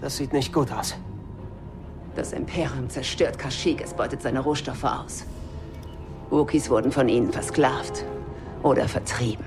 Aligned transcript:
Das 0.00 0.16
sieht 0.16 0.32
nicht 0.32 0.52
gut 0.52 0.70
aus. 0.72 0.94
Das 2.14 2.32
Imperium 2.32 2.88
zerstört 2.88 3.38
Kashyyyk, 3.38 3.82
es 3.82 3.94
beutet 3.94 4.22
seine 4.22 4.40
Rohstoffe 4.40 4.84
aus. 4.84 5.24
Wookies 6.30 6.70
wurden 6.70 6.92
von 6.92 7.08
ihnen 7.08 7.32
versklavt 7.32 8.04
oder 8.62 8.88
vertrieben. 8.88 9.44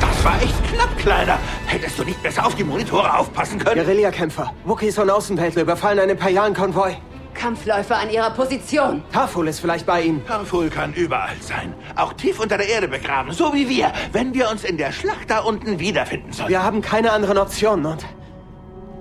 Das 0.00 0.24
war 0.24 0.42
echt 0.42 0.64
knapp, 0.64 0.96
Kleiner. 0.98 1.38
Hättest 1.66 1.98
du 1.98 2.04
nicht 2.04 2.22
besser 2.22 2.46
auf 2.46 2.54
die 2.54 2.64
Monitore 2.64 3.18
aufpassen 3.18 3.58
können? 3.58 3.84
Guerillakämpfer, 3.84 4.52
Wookiees 4.64 4.98
und 4.98 5.08
Außenweltler 5.08 5.62
überfallen 5.62 5.98
einen 5.98 6.10
imperialen 6.10 6.54
Konvoi. 6.54 6.96
Kampfläufer 7.40 7.96
an 7.96 8.10
ihrer 8.10 8.30
Position. 8.30 9.02
Taful 9.12 9.48
ist 9.48 9.60
vielleicht 9.60 9.86
bei 9.86 10.02
ihnen. 10.02 10.24
Tarful 10.26 10.68
kann 10.68 10.92
überall 10.92 11.36
sein. 11.40 11.72
Auch 11.96 12.12
tief 12.12 12.38
unter 12.38 12.58
der 12.58 12.68
Erde 12.68 12.86
begraben, 12.86 13.32
so 13.32 13.54
wie 13.54 13.66
wir, 13.66 13.92
wenn 14.12 14.34
wir 14.34 14.50
uns 14.50 14.62
in 14.62 14.76
der 14.76 14.92
Schlacht 14.92 15.30
da 15.30 15.38
unten 15.40 15.78
wiederfinden 15.78 16.34
sollen. 16.34 16.50
Wir 16.50 16.62
haben 16.62 16.82
keine 16.82 17.12
anderen 17.12 17.38
Optionen 17.38 17.86
und 17.86 18.04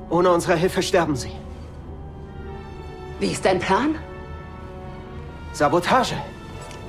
ohne 0.09 0.31
unsere 0.31 0.55
Hilfe 0.55 0.81
sterben 0.81 1.17
sie. 1.17 1.31
Wie 3.19 3.27
ist 3.31 3.43
dein 3.43 3.59
Plan? 3.59 3.95
Sabotage. 5.51 6.15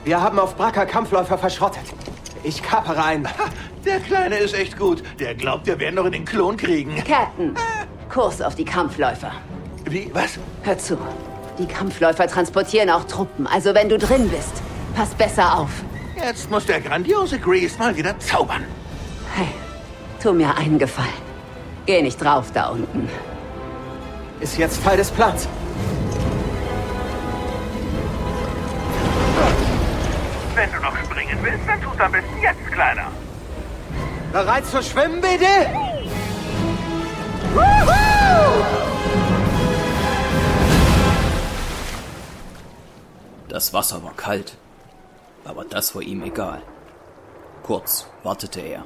Wir 0.05 0.21
haben 0.23 0.39
auf 0.39 0.55
Bracker 0.57 0.87
Kampfläufer 0.87 1.37
verschrottet. 1.37 1.83
Ich 2.45 2.63
kapere 2.63 3.03
einen. 3.03 3.27
Ha, 3.27 3.47
Der 3.85 3.99
Kleine 3.99 4.37
ist 4.37 4.55
echt 4.55 4.79
gut. 4.79 5.03
Der 5.19 5.35
glaubt, 5.35 5.67
wir 5.67 5.81
werden 5.81 5.97
noch 5.97 6.05
in 6.07 6.13
den 6.13 6.25
Klon 6.25 6.57
kriegen. 6.57 6.95
Captain, 7.05 7.57
Kurs 8.09 8.41
auf 8.41 8.55
die 8.55 8.65
Kampfläufer. 8.65 9.33
Wie? 9.87 10.09
Was? 10.15 10.39
Hör 10.63 10.79
zu. 10.79 10.97
Die 11.61 11.67
Kampfläufer 11.67 12.27
transportieren 12.27 12.89
auch 12.89 13.05
Truppen, 13.05 13.47
also 13.47 13.75
wenn 13.75 13.91
du 13.91 13.99
drin 13.99 14.31
bist, 14.31 14.63
pass 14.97 15.11
besser 15.11 15.59
auf. 15.59 15.69
Jetzt 16.17 16.51
muss 16.51 16.65
der 16.65 16.81
grandiose 16.81 17.39
Grease 17.39 17.79
mal 17.79 17.95
wieder 17.95 18.19
zaubern. 18.19 18.65
Hey, 19.35 19.49
tu 20.23 20.33
mir 20.33 20.57
einen 20.57 20.79
Gefallen. 20.79 21.09
Geh 21.85 22.01
nicht 22.01 22.17
drauf 22.17 22.47
da 22.55 22.71
unten. 22.71 23.11
Ist 24.41 24.57
jetzt 24.57 24.83
Teil 24.83 24.97
des 24.97 25.11
Plans. 25.11 25.47
Wenn 30.55 30.73
du 30.73 30.81
noch 30.81 30.97
springen 30.97 31.39
willst, 31.43 31.69
dann 31.69 31.83
tu's 31.83 32.01
am 32.01 32.11
besten 32.11 32.41
jetzt, 32.43 32.73
Kleiner. 32.73 33.09
Bereit 34.33 34.65
zu 34.65 34.83
schwimmen, 34.83 35.21
bitte? 35.21 35.45
Das 43.51 43.73
Wasser 43.73 44.05
war 44.05 44.15
kalt, 44.15 44.57
aber 45.45 45.65
das 45.65 45.93
war 45.97 46.03
ihm 46.03 46.23
egal. 46.23 46.63
Kurz 47.65 48.07
wartete 48.23 48.61
er. 48.61 48.85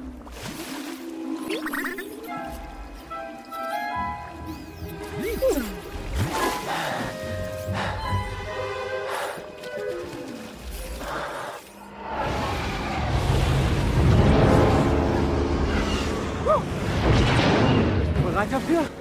Bereit 18.23 18.51
dafür? 18.51 18.94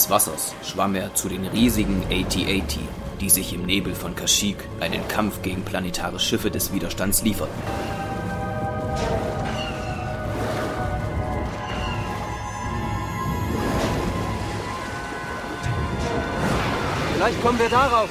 Des 0.00 0.08
Wassers 0.08 0.54
schwamm 0.64 0.94
er 0.94 1.14
zu 1.14 1.28
den 1.28 1.44
riesigen 1.44 2.02
AT-AT, 2.10 2.78
die 3.20 3.28
sich 3.28 3.52
im 3.52 3.66
Nebel 3.66 3.94
von 3.94 4.14
Kashyyyk 4.14 4.56
einen 4.80 5.06
Kampf 5.08 5.42
gegen 5.42 5.62
planetare 5.62 6.18
Schiffe 6.18 6.50
des 6.50 6.72
Widerstands 6.72 7.22
lieferten. 7.22 7.54
Vielleicht 17.14 17.42
kommen 17.42 17.58
wir 17.58 17.68
darauf. 17.68 18.08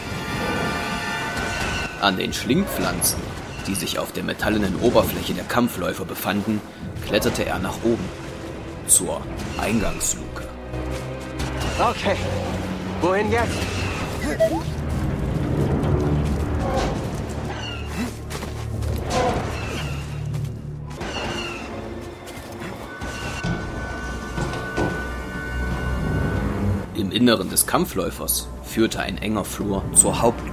An 2.01 2.17
den 2.17 2.33
Schlingpflanzen, 2.33 3.19
die 3.65 3.73
sich 3.73 3.97
auf 3.97 4.11
der 4.11 4.23
metallenen 4.23 4.75
Oberfläche 4.81 5.33
der 5.33 5.45
Kampfläufer 5.45 6.05
befanden, 6.05 6.61
kletterte 7.07 7.45
er 7.45 7.57
nach 7.57 7.77
oben. 7.83 8.05
Zur 8.85 9.21
Eingangsluke. 9.59 10.28
Okay. 11.79 12.17
Wohin 12.99 13.31
jetzt? 13.31 13.53
Im 26.95 27.11
Inneren 27.11 27.49
des 27.49 27.65
Kampfläufers 27.65 28.49
führte 28.63 28.99
ein 28.99 29.17
enger 29.17 29.45
Flur 29.45 29.81
zur 29.93 30.21
Hauptluke. 30.21 30.48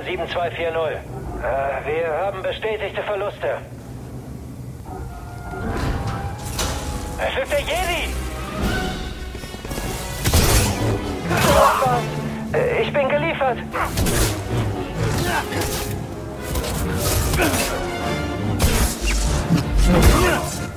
7240. 0.00 0.96
Äh, 0.96 1.86
wir 1.86 2.08
haben 2.24 2.42
bestätigte 2.42 3.02
Verluste. 3.02 3.58
Es 7.18 7.42
ist 7.42 7.52
der 7.52 7.60
Jedi! 7.60 8.14
Äh, 12.52 12.82
ich 12.82 12.92
bin 12.92 13.08
geliefert. 13.08 13.58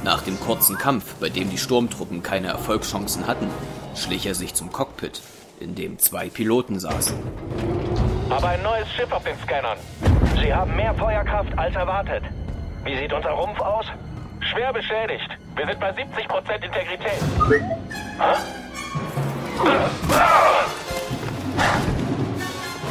Nach 0.04 0.22
dem 0.22 0.40
kurzen 0.40 0.78
Kampf, 0.78 1.16
bei 1.16 1.30
dem 1.30 1.50
die 1.50 1.58
Sturmtruppen 1.58 2.22
keine 2.22 2.48
Erfolgschancen 2.50 3.28
hatten, 3.28 3.50
schlich 3.96 4.26
er 4.26 4.36
sich 4.36 4.54
zum 4.54 4.72
Cockpit, 4.72 5.22
in 5.60 5.74
dem 5.74 6.00
zwei 6.00 6.30
Piloten 6.30 6.80
saßen. 6.80 7.16
Aber 8.36 8.50
ein 8.50 8.62
neues 8.64 8.92
Schiff 8.92 9.10
auf 9.14 9.24
den 9.24 9.38
Scannern. 9.40 9.78
Sie 10.42 10.54
haben 10.54 10.76
mehr 10.76 10.94
Feuerkraft 10.96 11.58
als 11.58 11.74
erwartet. 11.74 12.22
Wie 12.84 12.98
sieht 12.98 13.14
unser 13.14 13.30
Rumpf 13.30 13.62
aus? 13.62 13.86
Schwer 14.42 14.74
beschädigt. 14.74 15.30
Wir 15.56 15.66
sind 15.66 15.80
bei 15.80 15.92
70% 15.92 16.66
Integrität. 16.66 17.22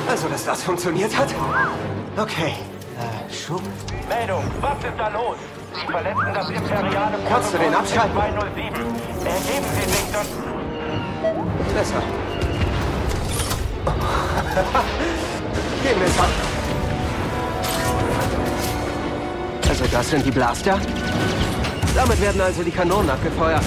Also, 0.08 0.28
dass 0.28 0.46
das 0.46 0.62
funktioniert 0.62 1.14
hat? 1.14 1.28
Okay. 2.16 2.54
Äh, 2.96 3.32
Schub. 3.32 3.60
Meldung, 4.08 4.44
was 4.62 4.78
ist 4.82 4.98
da 4.98 5.08
los? 5.08 5.36
Sie 5.74 5.86
verletzen 5.92 6.32
das 6.32 6.48
imperiale 6.48 7.18
Kannst 7.28 7.52
du 7.52 7.58
den 7.58 7.74
abschalten? 7.74 8.16
207. 8.16 8.64
Ergeben 8.64 9.66
Sie 9.74 9.90
sich 9.90 10.16
und 11.34 11.74
Besser. 11.74 12.02
Gehen 15.84 16.00
wir. 16.00 16.08
Also 19.68 19.84
das 19.92 20.08
sind 20.08 20.24
die 20.24 20.30
Blaster? 20.30 20.80
Damit 21.94 22.20
werden 22.22 22.40
also 22.40 22.62
die 22.62 22.70
Kanonen 22.70 23.10
abgefeuert. 23.10 23.62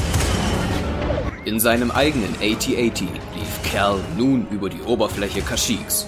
In 1.45 1.59
seinem 1.59 1.91
eigenen 1.91 2.33
AT-AT 2.41 3.01
lief 3.01 3.61
Cal 3.71 3.99
nun 4.17 4.47
über 4.49 4.67
die 4.67 4.81
Oberfläche 4.81 5.41
Kashyyks. 5.41 6.07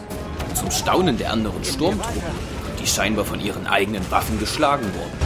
Zum 0.56 0.72
Staunen 0.72 1.16
der 1.20 1.32
anderen 1.32 1.64
Sturmtruppen, 1.64 2.34
die 2.82 2.88
scheinbar 2.88 3.24
von 3.24 3.40
ihren 3.40 3.68
eigenen 3.68 4.10
Waffen 4.10 4.40
geschlagen 4.40 4.86
wurden. 4.96 5.20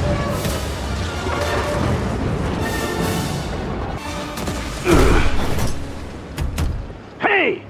Hey! 7.19 7.62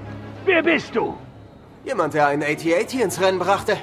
Wer 0.44 0.64
bist 0.64 0.96
du? 0.96 1.16
Jemand, 1.84 2.14
der 2.14 2.28
einen 2.28 2.42
AT-AT 2.42 2.94
ins 2.94 3.20
Rennen 3.20 3.38
brachte. 3.38 3.76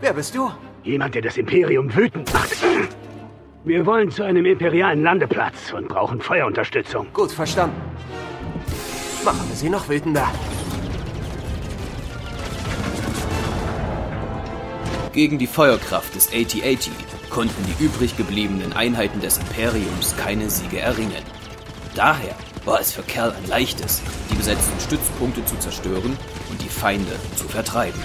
Wer 0.00 0.12
bist 0.12 0.34
du? 0.34 0.50
Jemand, 0.84 1.14
der 1.14 1.22
das 1.22 1.36
Imperium 1.36 1.94
wütend 1.94 2.32
macht. 2.32 2.56
Wir 3.64 3.84
wollen 3.86 4.10
zu 4.10 4.22
einem 4.22 4.46
imperialen 4.46 5.02
Landeplatz 5.02 5.72
und 5.72 5.88
brauchen 5.88 6.20
Feuerunterstützung. 6.20 7.06
Gut 7.12 7.32
verstanden. 7.32 7.80
Machen 9.24 9.48
wir 9.48 9.56
sie 9.56 9.70
noch 9.70 9.88
wütender. 9.88 10.28
Gegen 15.12 15.38
die 15.38 15.46
Feuerkraft 15.46 16.14
des 16.14 16.28
AT-AT 16.28 16.90
konnten 17.28 17.64
die 17.66 17.84
übrig 17.84 18.16
gebliebenen 18.16 18.72
Einheiten 18.72 19.20
des 19.20 19.38
Imperiums 19.38 20.16
keine 20.16 20.48
Siege 20.48 20.78
erringen. 20.78 21.22
Daher 21.94 22.34
war 22.64 22.80
es 22.80 22.92
für 22.92 23.02
Cal 23.02 23.32
ein 23.32 23.48
leichtes, 23.48 24.00
die 24.30 24.34
besetzten 24.34 24.80
Stützpunkte 24.80 25.44
zu 25.44 25.58
zerstören 25.58 26.16
und 26.50 26.62
die 26.62 26.68
Feinde 26.68 27.12
zu 27.36 27.46
vertreiben. 27.48 28.00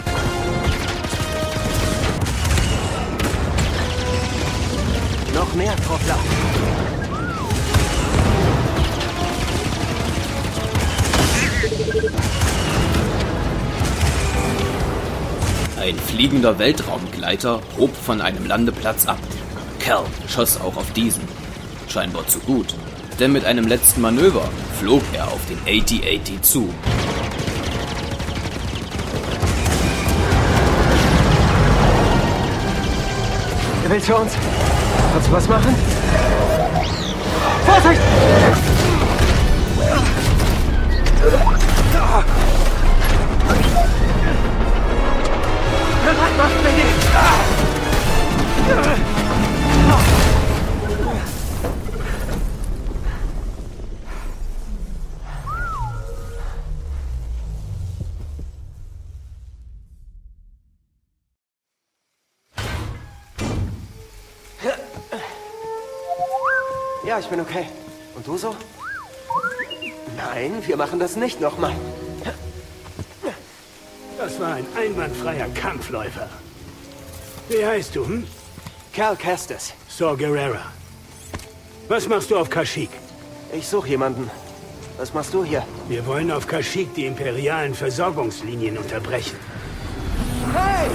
Noch 5.33 5.53
mehr 5.53 5.73
Truppler. 5.77 6.17
Ein 15.79 15.97
fliegender 15.97 16.59
Weltraumgleiter 16.59 17.61
hob 17.77 17.95
von 17.95 18.19
einem 18.19 18.45
Landeplatz 18.45 19.05
ab. 19.05 19.19
Cal 19.79 20.03
schoss 20.27 20.59
auch 20.59 20.75
auf 20.75 20.91
diesen. 20.91 21.23
Scheinbar 21.87 22.27
zu 22.27 22.39
gut, 22.39 22.75
denn 23.19 23.31
mit 23.31 23.45
einem 23.45 23.67
letzten 23.67 24.01
Manöver 24.01 24.49
flog 24.79 25.01
er 25.13 25.27
auf 25.27 25.39
den 25.49 25.57
AT-AT 25.59 26.45
zu. 26.45 26.69
Er 33.83 33.89
will 33.89 34.01
zu 34.01 34.15
uns. 34.15 34.33
Kannst 35.13 35.27
du 35.27 35.31
was 35.31 35.47
machen? 35.47 35.75
Vorsicht! 37.65 38.01
Macht 46.37 46.63
mir 46.63 46.71
nichts! 46.71 47.07
Ja, 67.17 67.23
ich 67.23 67.29
bin 67.29 67.39
okay. 67.39 67.65
Und 68.13 68.27
du 68.27 68.37
so? 68.37 68.55
Nein, 70.15 70.61
wir 70.67 70.77
machen 70.77 70.99
das 70.99 71.15
nicht 71.15 71.41
nochmal. 71.41 71.73
Das 74.19 74.39
war 74.39 74.53
ein 74.53 74.67
einwandfreier 74.77 75.49
Kampfläufer. 75.49 76.29
Wie 77.49 77.65
heißt 77.65 77.95
du, 77.95 78.05
hm? 78.05 78.27
Cal 78.93 79.15
Kestis. 79.15 79.73
Saw 79.89 80.15
Guerrera. 80.15 80.71
Was 81.87 82.07
machst 82.07 82.29
du 82.29 82.37
auf 82.37 82.51
Kashyyyk? 82.51 82.91
Ich 83.51 83.67
suche 83.67 83.89
jemanden. 83.89 84.29
Was 84.97 85.11
machst 85.15 85.33
du 85.33 85.43
hier? 85.43 85.63
Wir 85.87 86.05
wollen 86.05 86.31
auf 86.31 86.45
Kashyyyk 86.45 86.93
die 86.93 87.07
imperialen 87.07 87.73
Versorgungslinien 87.73 88.77
unterbrechen. 88.77 89.37
Hey! 90.53 90.91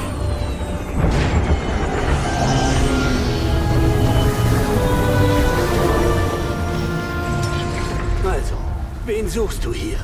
Wen 9.07 9.29
suchst 9.29 9.65
du 9.65 9.73
hier? 9.73 9.99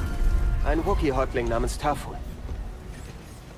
Ein 0.64 0.84
Wookie-Häuptling 0.84 1.48
namens 1.48 1.78
Taful. 1.78 2.16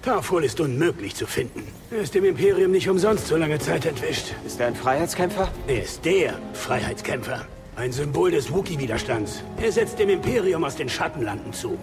Tarful 0.03 0.45
ist 0.45 0.61
unmöglich 0.61 1.15
zu 1.15 1.27
finden. 1.27 1.67
Er 1.91 2.01
ist 2.01 2.15
dem 2.15 2.25
Imperium 2.25 2.71
nicht 2.71 2.89
umsonst 2.89 3.27
so 3.27 3.37
lange 3.37 3.59
Zeit 3.59 3.85
entwischt. 3.85 4.35
Ist 4.47 4.59
er 4.59 4.69
ein 4.69 4.75
Freiheitskämpfer? 4.75 5.49
Er 5.67 5.83
ist 5.83 6.05
der 6.05 6.35
Freiheitskämpfer. 6.55 7.47
Ein 7.77 7.93
Symbol 7.93 8.31
des 8.31 8.51
Wookie-Widerstands. 8.51 9.43
Er 9.61 9.73
setzt 9.73 9.99
dem 9.99 10.09
Imperium 10.09 10.65
aus 10.65 10.77
den 10.77 10.89
Schattenlanden 10.89 11.53
zu. 11.53 11.79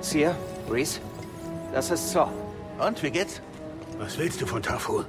Seer? 0.00 0.36
Reese? 0.70 1.00
Das 1.72 1.90
ist 1.90 2.10
Saw. 2.10 2.30
Und, 2.78 3.02
wie 3.02 3.10
geht's? 3.10 3.40
Was 3.98 4.18
willst 4.18 4.40
du 4.40 4.46
von 4.46 4.62
Tarful? 4.62 5.06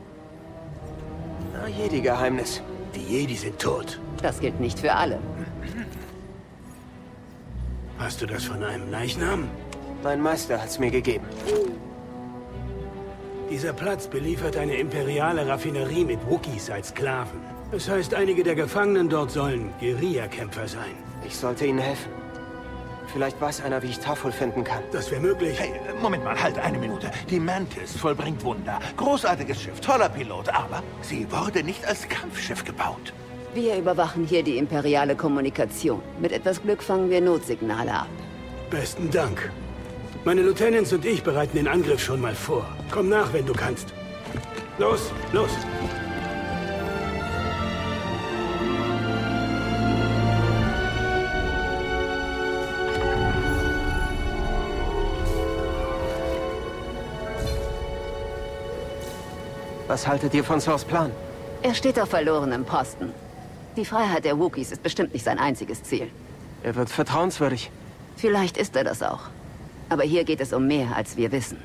Na, 1.53 1.67
Jedi-Geheimnis. 1.67 2.61
Die 2.95 3.01
Jedi 3.01 3.35
sind 3.35 3.59
tot. 3.59 3.99
Das 4.21 4.39
gilt 4.39 4.59
nicht 4.59 4.79
für 4.79 4.93
alle. 4.93 5.19
Hast 8.01 8.19
du 8.19 8.25
das 8.25 8.45
von 8.45 8.63
einem 8.63 8.89
Leichnam? 8.89 9.47
Mein 10.01 10.21
Meister 10.21 10.59
hat's 10.59 10.79
mir 10.79 10.89
gegeben. 10.89 11.27
Dieser 13.47 13.73
Platz 13.73 14.07
beliefert 14.07 14.57
eine 14.57 14.73
imperiale 14.73 15.47
Raffinerie 15.47 16.03
mit 16.03 16.19
Wookiees 16.27 16.71
als 16.71 16.87
Sklaven. 16.87 17.39
Das 17.71 17.87
heißt, 17.87 18.15
einige 18.15 18.43
der 18.43 18.55
Gefangenen 18.55 19.07
dort 19.07 19.29
sollen 19.29 19.71
Guerillakämpfer 19.79 20.67
sein. 20.67 20.95
Ich 21.27 21.37
sollte 21.37 21.67
ihnen 21.67 21.77
helfen. 21.77 22.11
Vielleicht 23.13 23.39
weiß 23.39 23.61
einer, 23.61 23.83
wie 23.83 23.89
ich 23.89 23.99
Tafel 23.99 24.31
finden 24.31 24.63
kann. 24.63 24.81
Das 24.91 25.11
wäre 25.11 25.21
möglich. 25.21 25.59
Hey, 25.59 25.73
Moment 26.01 26.23
mal, 26.23 26.41
halt 26.41 26.57
eine 26.57 26.79
Minute. 26.79 27.11
Die 27.29 27.39
Mantis 27.39 27.95
vollbringt 27.95 28.43
Wunder. 28.43 28.79
Großartiges 28.97 29.61
Schiff, 29.61 29.79
toller 29.79 30.09
Pilot, 30.09 30.49
aber 30.49 30.81
sie 31.01 31.31
wurde 31.31 31.61
nicht 31.63 31.85
als 31.85 32.09
Kampfschiff 32.09 32.65
gebaut. 32.65 33.13
Wir 33.53 33.77
überwachen 33.77 34.25
hier 34.25 34.43
die 34.43 34.57
imperiale 34.57 35.13
Kommunikation. 35.13 36.01
Mit 36.21 36.31
etwas 36.31 36.61
Glück 36.61 36.81
fangen 36.81 37.09
wir 37.09 37.19
Notsignale 37.19 37.91
ab. 37.91 38.07
Besten 38.69 39.11
Dank. 39.11 39.51
Meine 40.23 40.41
Lieutenants 40.41 40.93
und 40.93 41.03
ich 41.03 41.21
bereiten 41.21 41.57
den 41.57 41.67
Angriff 41.67 42.01
schon 42.01 42.21
mal 42.21 42.33
vor. 42.33 42.65
Komm 42.91 43.09
nach, 43.09 43.33
wenn 43.33 43.45
du 43.45 43.51
kannst. 43.51 43.93
Los, 44.77 45.11
los. 45.33 45.49
Was 59.87 60.07
haltet 60.07 60.33
ihr 60.33 60.43
von 60.45 60.61
Saws 60.61 60.85
Plan? 60.85 61.11
Er 61.63 61.75
steht 61.75 61.99
auf 61.99 62.09
verlorenem 62.09 62.63
Posten. 62.63 63.11
Die 63.77 63.85
Freiheit 63.85 64.25
der 64.25 64.37
Wookiees 64.37 64.71
ist 64.71 64.83
bestimmt 64.83 65.13
nicht 65.13 65.23
sein 65.23 65.39
einziges 65.39 65.83
Ziel. 65.83 66.09
Er 66.63 66.75
wird 66.75 66.89
vertrauenswürdig. 66.89 67.71
Vielleicht 68.17 68.57
ist 68.57 68.75
er 68.75 68.83
das 68.83 69.01
auch. 69.01 69.21
Aber 69.89 70.03
hier 70.03 70.23
geht 70.25 70.41
es 70.41 70.53
um 70.53 70.67
mehr, 70.67 70.95
als 70.95 71.17
wir 71.17 71.31
wissen. 71.31 71.57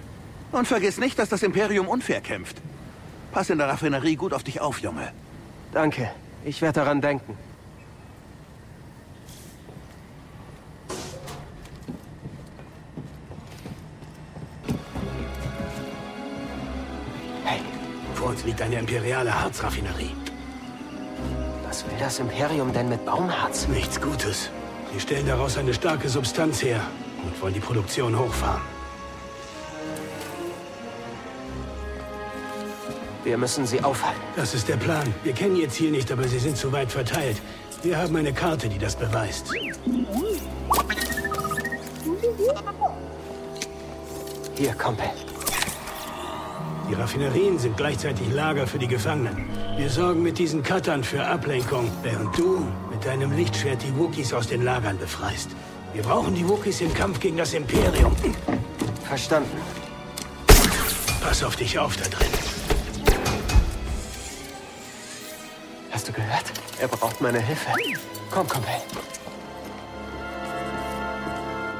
Und 0.53 0.67
vergiss 0.67 0.99
nicht, 0.99 1.19
dass 1.19 1.29
das 1.29 1.43
Imperium 1.43 1.89
unfair 1.89 2.21
kämpft. 2.21 2.57
Pass 3.33 3.51
in 3.51 3.59
der 3.59 3.69
Raffinerie 3.69 4.17
gut 4.17 4.33
auf 4.33 4.45
dich 4.45 4.61
auf, 4.61 4.79
Junge. 4.79 5.13
Danke. 5.73 6.11
Ich 6.45 6.63
werde 6.63 6.81
daran 6.81 7.01
denken. 7.01 7.37
Hey, 17.45 17.61
Vor 18.15 18.29
uns 18.31 18.45
liegt 18.45 18.63
eine 18.63 18.79
imperiale 18.79 19.39
Harzraffinerie. 19.39 20.13
Was 21.77 21.85
will 21.91 21.99
das 21.99 22.19
Imperium 22.21 22.73
denn 22.73 22.89
mit 22.89 23.05
Baumharz? 23.05 23.69
Nichts 23.69 24.01
Gutes. 24.01 24.51
Sie 24.95 25.01
stellen 25.01 25.27
daraus 25.27 25.59
eine 25.59 25.75
starke 25.75 26.09
Substanz 26.09 26.63
her 26.63 26.81
und 27.23 27.43
wollen 27.43 27.53
die 27.53 27.61
Produktion 27.61 28.19
hochfahren. 28.19 28.63
Wir 33.25 33.37
müssen 33.37 33.67
sie 33.67 33.85
aufhalten. 33.85 34.23
Das 34.37 34.55
ist 34.55 34.69
der 34.69 34.79
Plan. 34.79 35.13
Wir 35.23 35.35
kennen 35.35 35.57
ihr 35.57 35.69
Ziel 35.69 35.91
nicht, 35.91 36.11
aber 36.11 36.27
sie 36.29 36.39
sind 36.39 36.57
zu 36.57 36.73
weit 36.73 36.91
verteilt. 36.91 37.43
Wir 37.83 37.99
haben 37.99 38.17
eine 38.17 38.33
Karte, 38.33 38.71
die 38.71 38.79
das 38.79 38.97
beweist. 38.97 39.53
Hier, 44.55 44.73
Kumpel. 44.73 45.11
Die 46.89 46.95
Raffinerien 46.95 47.59
sind 47.59 47.77
gleichzeitig 47.77 48.33
Lager 48.33 48.67
für 48.67 48.79
die 48.79 48.89
Gefangenen. 48.89 49.66
Wir 49.77 49.91
sorgen 49.91 50.23
mit 50.23 50.39
diesen 50.39 50.63
Cuttern 50.63 51.05
für 51.05 51.23
Ablenkung, 51.23 51.91
während 52.03 52.37
du 52.39 52.67
mit 52.91 53.05
deinem 53.05 53.31
Lichtschwert 53.37 53.83
die 53.83 53.95
Wookiees 53.99 54.33
aus 54.33 54.47
den 54.47 54.65
Lagern 54.65 54.97
befreist. 54.97 55.51
Wir 55.93 56.03
brauchen 56.03 56.35
die 56.35 56.49
Wookiees 56.49 56.81
im 56.81 56.95
Kampf 56.95 57.21
gegen 57.21 57.37
das 57.37 57.53
Imperium. 57.53 58.17
Verstanden. 59.05 59.59
Pass 61.21 61.45
auf 61.45 61.57
dich 61.57 61.79
auf 61.79 61.95
da 61.99 62.09
drin. 62.09 62.29
Hast 65.91 66.09
du 66.09 66.13
gehört? 66.13 66.45
Er 66.81 66.89
braucht 66.89 67.21
meine 67.21 67.41
Hilfe. 67.41 67.71
Komm, 68.31 68.49
Kumpel. 68.49 68.71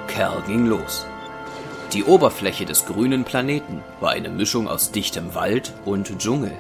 Cal 0.07 0.43
ging 0.47 0.67
los. 0.67 1.07
Die 1.95 2.05
Oberfläche 2.05 2.67
des 2.67 2.85
grünen 2.85 3.25
Planeten 3.25 3.83
war 4.01 4.11
eine 4.11 4.29
Mischung 4.29 4.69
aus 4.69 4.93
dichtem 4.93 5.35
Wald 5.35 5.73
und 5.87 6.19
Dschungel. 6.19 6.53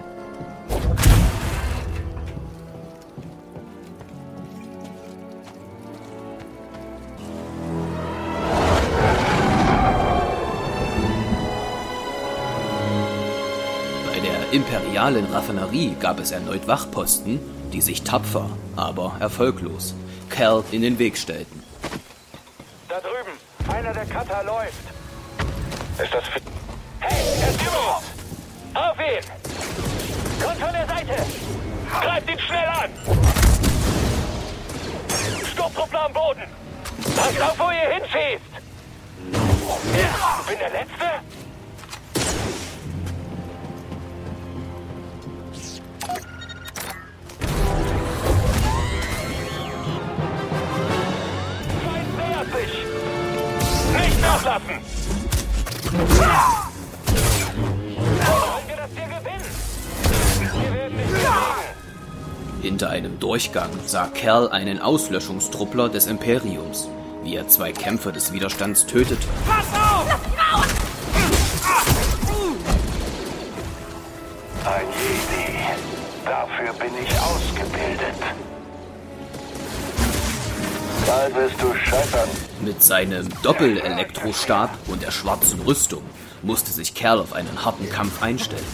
Imperialen 14.97 15.27
Raffinerie 15.27 15.95
gab 16.01 16.19
es 16.21 16.31
erneut 16.31 16.67
Wachposten, 16.67 17.39
die 17.71 17.83
sich 17.83 18.03
tapfer, 18.03 18.49
aber 18.77 19.13
erfolglos 19.21 19.95
Cal 20.31 20.65
in 20.73 20.81
den 20.81 20.99
Weg 20.99 21.19
stellten. 21.19 21.63
Da 22.89 22.99
drüben, 23.01 23.37
einer 23.71 23.93
der 23.93 24.07
Cutter 24.07 24.43
läuft. 24.45 24.73
Ist 26.03 26.15
das 26.15 26.25
für... 26.29 26.41
Hey, 27.01 27.43
er 27.43 27.51
ist 27.51 27.61
über 27.61 27.99
uns! 27.99 28.07
Auf 28.73 28.97
ihn! 28.99 30.43
Kommt 30.43 30.61
von 30.61 30.73
der 30.73 30.87
Seite! 30.87 31.23
Greift 32.01 32.31
ihn 32.31 32.39
schnell 32.39 32.67
an! 32.67 32.91
Sturmtruppler 35.53 36.07
am 36.07 36.13
Boden! 36.15 36.43
Passt 37.15 37.43
auf, 37.43 37.59
wo 37.59 37.71
ihr 37.71 37.95
hinschießt! 37.97 38.45
Ich 40.41 40.47
bin 40.47 40.59
der 40.59 40.71
Letzte? 40.71 41.36
Nicht 54.37 54.45
nachlassen! 54.45 54.81
Wollen 58.27 58.67
wir 58.67 58.77
das 58.77 58.91
hier 58.95 59.07
gewinnen? 59.07 59.45
Wir 60.61 60.73
werden 60.75 60.97
nicht 60.97 61.09
gewinnen! 61.09 62.63
Hinter 62.63 62.91
einem 62.91 63.19
Durchgang 63.19 63.71
sah 63.87 64.09
Cal 64.09 64.51
einen 64.51 64.81
Auslöschungstruppler 64.81 65.89
des 65.89 66.07
Imperiums, 66.07 66.89
wie 67.23 67.37
er 67.37 67.49
zwei 67.49 67.73
Kämpfer 67.73 68.13
des 68.13 68.33
Widerstands 68.33 68.87
tötet 68.87 69.19
Ein 74.65 74.87
Jedi. 74.89 75.59
Dafür 76.25 76.73
bin 76.75 76.91
ich 77.03 77.21
ausgebildet. 77.21 78.21
Bald 81.07 81.35
wirst 81.37 81.63
du 81.63 81.73
scheitern. 81.73 82.46
Mit 82.61 82.83
seinem 82.83 83.29
Doppelelektrostab 83.43 84.71
und 84.89 85.03
der 85.03 85.11
schwarzen 85.11 85.61
Rüstung 85.61 86.03
musste 86.43 86.71
sich 86.71 86.95
Kerl 86.95 87.21
auf 87.21 87.33
einen 87.35 87.65
harten 87.65 87.89
Kampf 87.91 88.23
einstellen. 88.23 88.65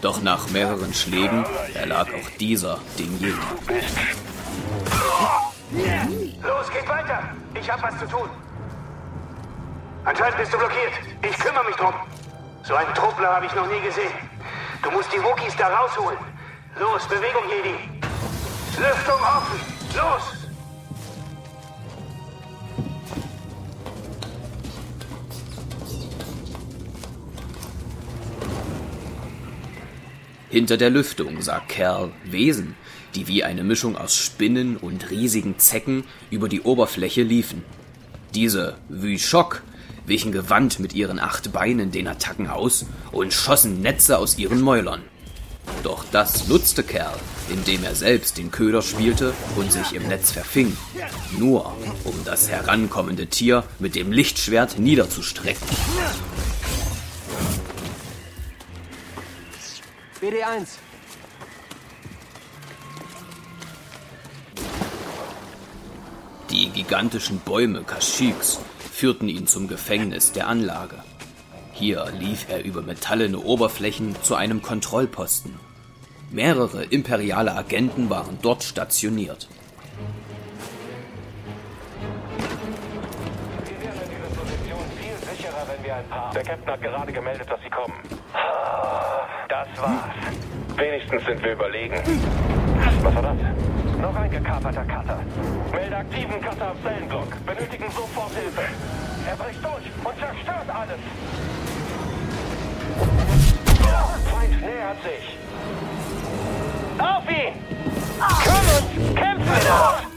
Doch 0.00 0.22
nach 0.22 0.48
mehreren 0.48 0.94
Schlägen 0.94 1.44
erlag 1.74 2.08
auch 2.08 2.30
dieser 2.38 2.78
den. 2.98 3.18
Bist 3.18 3.36
Los, 6.42 6.70
geht 6.72 6.88
weiter! 6.88 7.34
Ich 7.54 7.70
hab 7.70 7.82
was 7.82 7.98
zu 7.98 8.06
tun. 8.06 8.28
Anscheinend 10.04 10.38
bist 10.38 10.52
du 10.52 10.58
blockiert. 10.58 10.92
Ich 11.22 11.38
kümmere 11.38 11.64
mich 11.66 11.76
drum. 11.76 11.94
So 12.62 12.74
einen 12.74 12.94
Truppler 12.94 13.34
habe 13.34 13.46
ich 13.46 13.54
noch 13.54 13.66
nie 13.66 13.80
gesehen. 13.80 14.12
Du 14.82 14.90
musst 14.90 15.12
die 15.12 15.22
Wookies 15.22 15.54
da 15.56 15.68
rausholen. 15.68 16.18
Los, 16.78 17.06
Bewegung, 17.06 17.42
Jedi. 17.50 17.76
Lüftung 18.78 19.20
offen. 19.20 19.60
Los! 19.94 20.39
Hinter 30.50 30.76
der 30.76 30.90
Lüftung 30.90 31.42
sah 31.42 31.60
Kerl 31.60 32.10
Wesen, 32.24 32.74
die 33.14 33.28
wie 33.28 33.44
eine 33.44 33.62
Mischung 33.62 33.96
aus 33.96 34.16
Spinnen 34.16 34.76
und 34.76 35.08
riesigen 35.10 35.60
Zecken 35.60 36.02
über 36.28 36.48
die 36.48 36.62
Oberfläche 36.62 37.22
liefen. 37.22 37.64
Diese 38.34 38.76
Wüschok 38.88 39.62
wichen 40.06 40.32
gewandt 40.32 40.80
mit 40.80 40.92
ihren 40.92 41.20
acht 41.20 41.52
Beinen 41.52 41.92
den 41.92 42.08
Attacken 42.08 42.48
aus 42.48 42.84
und 43.12 43.32
schossen 43.32 43.80
Netze 43.80 44.18
aus 44.18 44.38
ihren 44.38 44.60
Mäulern. 44.60 45.02
Doch 45.84 46.04
das 46.10 46.48
nutzte 46.48 46.82
Kerl, 46.82 47.16
indem 47.48 47.84
er 47.84 47.94
selbst 47.94 48.36
den 48.36 48.50
Köder 48.50 48.82
spielte 48.82 49.34
und 49.54 49.70
sich 49.70 49.92
im 49.94 50.08
Netz 50.08 50.32
verfing, 50.32 50.76
nur 51.38 51.76
um 52.02 52.14
das 52.24 52.48
herankommende 52.48 53.28
Tier 53.28 53.62
mit 53.78 53.94
dem 53.94 54.10
Lichtschwert 54.10 54.80
niederzustrecken. 54.80 55.68
BD1. 60.20 60.68
Die 66.50 66.68
gigantischen 66.68 67.38
Bäume 67.38 67.84
Kashyyyks 67.84 68.60
führten 68.92 69.30
ihn 69.30 69.46
zum 69.46 69.66
Gefängnis 69.66 70.32
der 70.32 70.46
Anlage. 70.48 71.02
Hier 71.72 72.12
lief 72.18 72.46
er 72.50 72.64
über 72.64 72.82
metallene 72.82 73.38
Oberflächen 73.38 74.14
zu 74.22 74.34
einem 74.34 74.60
Kontrollposten. 74.60 75.58
Mehrere 76.30 76.84
imperiale 76.84 77.54
Agenten 77.54 78.10
waren 78.10 78.38
dort 78.42 78.62
stationiert. 78.62 79.48
Der 86.34 86.42
Captain 86.42 86.72
hat 86.72 86.82
gerade 86.82 87.12
gemeldet, 87.12 87.50
dass 87.50 87.60
sie 87.62 87.70
kommen. 87.70 87.94
Das 89.48 89.68
war's. 89.80 90.14
Wenigstens 90.76 91.24
sind 91.24 91.42
wir 91.42 91.52
überlegen. 91.52 91.96
Was 93.02 93.14
war 93.14 93.22
das? 93.22 93.36
Noch 94.00 94.16
ein 94.16 94.30
gekaperter 94.30 94.84
Cutter. 94.84 95.20
Melde 95.72 95.96
aktiven 95.96 96.40
Cutter 96.40 96.70
auf 96.70 96.82
Zellenblock. 96.82 97.46
Benötigen 97.46 97.90
sofort 97.90 98.32
Hilfe. 98.32 98.62
Er 99.28 99.36
bricht 99.36 99.64
durch 99.64 99.90
und 100.04 100.18
zerstört 100.18 100.70
alles. 100.70 101.00
Feind 104.30 104.60
nähert 104.60 105.02
sich. 105.02 105.38
Auf 106.98 107.28
ihn! 107.28 107.54
Komm 108.18 108.66
und 108.76 109.16
kämpfen 109.16 109.52
uns! 109.52 110.10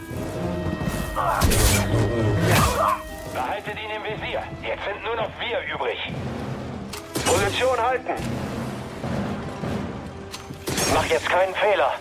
Behaltet 3.33 3.73
ihn 3.73 3.89
im 3.89 4.03
Visier. 4.03 4.43
Jetzt 4.61 4.83
sind 4.85 5.03
nur 5.03 5.15
noch 5.15 5.29
wir 5.39 5.59
übrig. 5.73 5.97
Position 7.25 7.77
halten. 7.79 8.13
Mach 10.93 11.05
jetzt 11.07 11.27
keinen 11.27 11.55
Fehler. 11.55 11.93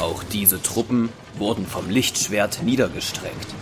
Auch 0.00 0.22
diese 0.24 0.62
Truppen 0.62 1.12
wurden 1.34 1.66
vom 1.66 1.90
Lichtschwert 1.90 2.62
niedergestreckt. 2.62 3.54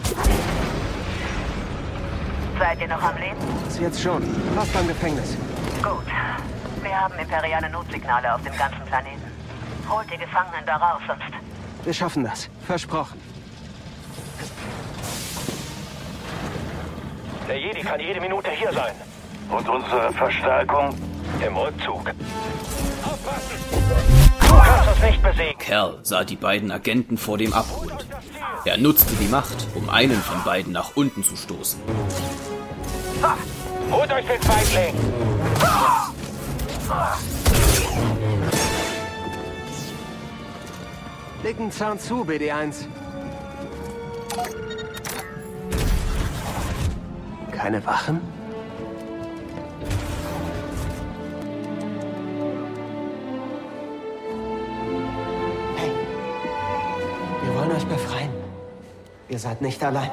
Seid 2.58 2.80
ihr 2.80 2.88
noch 2.88 3.02
am 3.02 3.16
Leben? 3.16 3.36
Jetzt 3.80 4.00
schon. 4.00 4.22
Fast 4.54 4.72
beim 4.72 4.86
Gefängnis. 4.86 5.36
Gut. 5.82 6.06
Wir 6.82 7.00
haben 7.00 7.18
imperiale 7.18 7.68
Notsignale 7.70 8.34
auf 8.34 8.42
dem 8.42 8.56
ganzen 8.56 8.84
Planeten. 8.86 9.22
Holt 9.90 10.06
die 10.12 10.18
Gefangenen 10.18 10.64
da 10.64 10.76
raus, 10.76 11.02
sonst... 11.08 11.22
Wir 11.84 11.92
schaffen 11.92 12.24
das. 12.24 12.48
Versprochen. 12.66 13.20
Der 17.48 17.60
Jedi 17.60 17.80
kann 17.80 18.00
jede 18.00 18.20
Minute 18.20 18.50
hier 18.50 18.72
sein. 18.72 18.92
Und 19.50 19.68
unsere 19.68 20.12
Verstärkung? 20.12 20.94
Im 21.46 21.56
Rückzug. 21.56 22.10
Aufpassen! 23.04 23.56
Du 24.40 24.48
kannst 24.48 24.88
uns 24.88 25.00
nicht 25.02 25.22
besiegen. 25.22 25.58
Kerl 25.58 25.98
sah 26.02 26.24
die 26.24 26.36
beiden 26.36 26.72
Agenten 26.72 27.16
vor 27.16 27.38
dem 27.38 27.52
Abgrund. 27.52 28.06
Er 28.64 28.76
nutzte 28.78 29.14
die 29.14 29.28
Macht, 29.28 29.66
um 29.74 29.88
einen 29.88 30.20
von 30.22 30.42
beiden 30.42 30.72
nach 30.72 30.96
unten 30.96 31.22
zu 31.22 31.36
stoßen. 31.36 31.80
Holt 33.92 34.12
euch 34.12 34.26
den 34.26 34.42
Feigling! 34.42 34.94
Leg 41.44 41.60
einen 41.60 41.70
Zahn 41.70 42.00
zu, 42.00 42.24
BD1. 42.24 42.86
Keine 47.66 47.84
Wachen? 47.84 48.20
Hey, 55.74 55.90
wir 57.42 57.54
wollen 57.56 57.72
euch 57.72 57.84
befreien. 57.86 58.30
Ihr 59.28 59.40
seid 59.40 59.62
nicht 59.62 59.82
allein. 59.82 60.12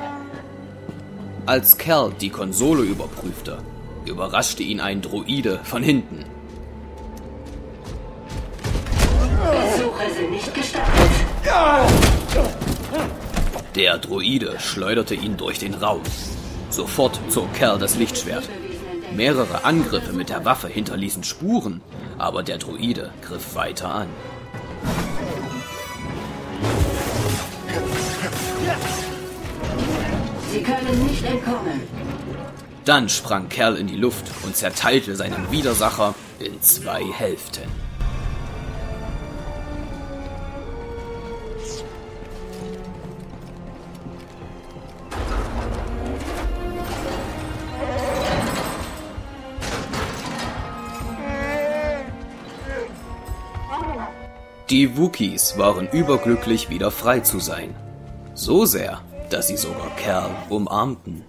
Als 1.46 1.78
Kerl 1.78 2.12
die 2.20 2.32
Konsole 2.32 2.82
überprüfte, 2.82 3.60
überraschte 4.08 4.64
ihn 4.64 4.80
ein 4.80 5.04
Droide 5.04 5.60
von 5.64 5.84
hinten. 5.84 6.26
Versuche 9.44 10.12
sind 10.12 10.32
nicht 10.32 10.52
gestattet. 10.56 10.92
Der 13.76 14.00
Droide 14.00 14.60
schleuderte 14.60 15.14
ihn 15.14 15.38
durch 15.38 15.60
den 15.60 15.76
Raum. 15.76 16.02
Sofort 16.74 17.20
zog 17.30 17.54
Kerl 17.54 17.78
das 17.78 17.98
Lichtschwert. 17.98 18.50
Mehrere 19.16 19.64
Angriffe 19.64 20.12
mit 20.12 20.30
der 20.30 20.44
Waffe 20.44 20.68
hinterließen 20.68 21.24
Spuren, 21.24 21.82
aber 22.18 22.42
der 22.42 22.58
Droide 22.58 23.12
griff 23.22 23.54
weiter 23.54 23.94
an. 23.94 24.08
Sie 30.52 30.64
können 30.64 31.06
nicht 31.06 31.24
entkommen. 31.24 31.82
Dann 32.86 33.08
sprang 33.08 33.50
Kerl 33.50 33.76
in 33.76 33.86
die 33.86 33.96
Luft 33.96 34.26
und 34.44 34.56
zerteilte 34.56 35.16
seinen 35.16 35.52
Widersacher 35.52 36.16
in 36.40 36.60
zwei 36.64 37.04
Hälften. 37.04 37.83
Die 54.74 54.98
Wookies 54.98 55.56
waren 55.60 55.88
überglücklich, 55.90 56.68
wieder 56.72 56.90
frei 56.90 57.20
zu 57.20 57.40
sein. 57.40 57.76
So 58.34 58.66
sehr, 58.66 59.02
dass 59.30 59.50
sie 59.50 59.56
sogar 59.56 59.96
Kerl 59.98 60.32
umarmten. 60.50 61.24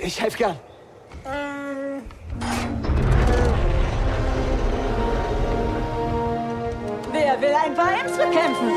Ich 0.00 0.22
helfe 0.22 0.38
gern. 0.38 0.56
Wer 7.10 7.40
will 7.40 7.54
ein 7.64 7.74
paar 7.74 8.00
Imps 8.00 8.16
bekämpfen? 8.16 8.70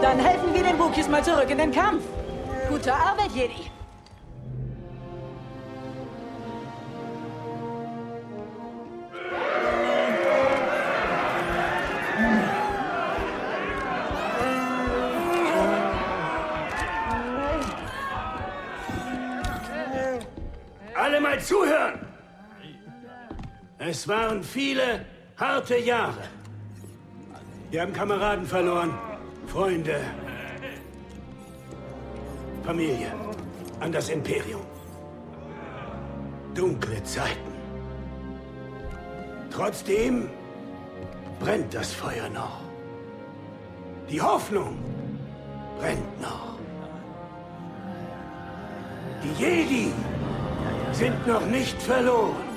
Dann 0.00 0.18
helfen 0.18 0.54
wir 0.54 0.62
den 0.62 0.78
Wookies 0.78 1.08
mal 1.10 1.22
zurück 1.22 1.50
in 1.50 1.58
den 1.58 1.72
Kampf. 1.72 2.04
Gute 2.70 2.94
Arbeit, 2.94 3.32
Jedi. 3.34 3.70
Es 24.02 24.08
waren 24.08 24.42
viele 24.42 25.06
harte 25.36 25.78
Jahre. 25.78 26.24
Wir 27.70 27.82
haben 27.82 27.92
Kameraden 27.92 28.44
verloren, 28.44 28.98
Freunde, 29.46 30.00
Familie, 32.64 33.12
an 33.78 33.92
das 33.92 34.08
Imperium. 34.08 34.66
Dunkle 36.52 37.00
Zeiten. 37.04 37.52
Trotzdem 39.52 40.28
brennt 41.38 41.72
das 41.72 41.92
Feuer 41.92 42.28
noch. 42.28 42.58
Die 44.10 44.20
Hoffnung 44.20 44.78
brennt 45.78 46.20
noch. 46.20 46.58
Die 49.22 49.44
Jedi 49.44 49.92
sind 50.90 51.24
noch 51.24 51.46
nicht 51.46 51.80
verloren. 51.80 52.51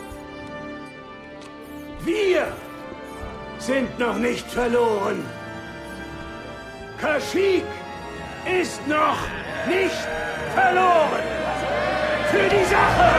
Wir 2.06 2.46
sind 3.58 3.98
noch 3.98 4.16
nicht 4.18 4.46
verloren. 4.46 5.26
Kashyyyk 7.02 7.64
ist 8.62 8.88
noch 8.88 9.18
nicht 9.68 10.08
verloren. 10.54 11.24
Für 12.30 12.48
die 12.48 12.66
Sache! 12.66 13.12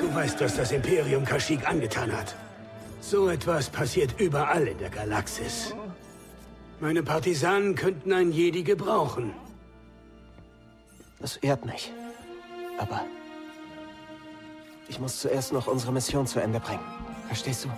Du 0.00 0.14
weißt, 0.16 0.40
was 0.40 0.56
das 0.56 0.72
Imperium 0.72 1.24
Kashyyyk 1.24 1.68
angetan 1.68 2.10
hat. 2.10 2.34
So 3.00 3.28
etwas 3.28 3.70
passiert 3.70 4.18
überall 4.18 4.66
in 4.66 4.78
der 4.78 4.90
Galaxis. 4.90 5.72
Meine 6.80 7.02
Partisanen 7.02 7.74
könnten 7.74 8.10
einen 8.10 8.32
Jedi 8.32 8.62
gebrauchen. 8.62 9.34
Das 11.18 11.36
ehrt 11.36 11.66
mich. 11.66 11.92
Aber 12.78 13.04
ich 14.88 14.98
muss 14.98 15.20
zuerst 15.20 15.52
noch 15.52 15.66
unsere 15.66 15.92
Mission 15.92 16.26
zu 16.26 16.40
Ende 16.40 16.58
bringen. 16.58 16.80
Verstehst 17.26 17.66
du? 17.66 17.68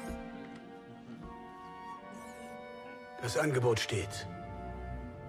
Das 3.20 3.36
Angebot 3.36 3.80
steht. 3.80 4.28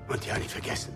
Und 0.08 0.24
ja, 0.24 0.38
nicht 0.38 0.52
vergessen. 0.52 0.96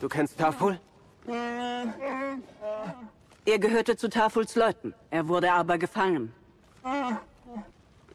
Du 0.00 0.08
kennst 0.08 0.36
Taful? 0.36 0.80
Er 3.46 3.58
gehörte 3.58 3.96
zu 3.96 4.08
Tafuls 4.08 4.54
Leuten. 4.54 4.94
Er 5.10 5.28
wurde 5.28 5.52
aber 5.52 5.78
gefangen. 5.78 6.32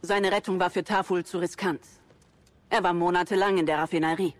Seine 0.01 0.31
Rettung 0.31 0.59
war 0.59 0.69
für 0.69 0.83
Taful 0.83 1.25
zu 1.25 1.39
riskant. 1.39 1.81
Er 2.69 2.83
war 2.83 2.93
monatelang 2.93 3.57
in 3.57 3.65
der 3.65 3.79
Raffinerie. 3.79 4.33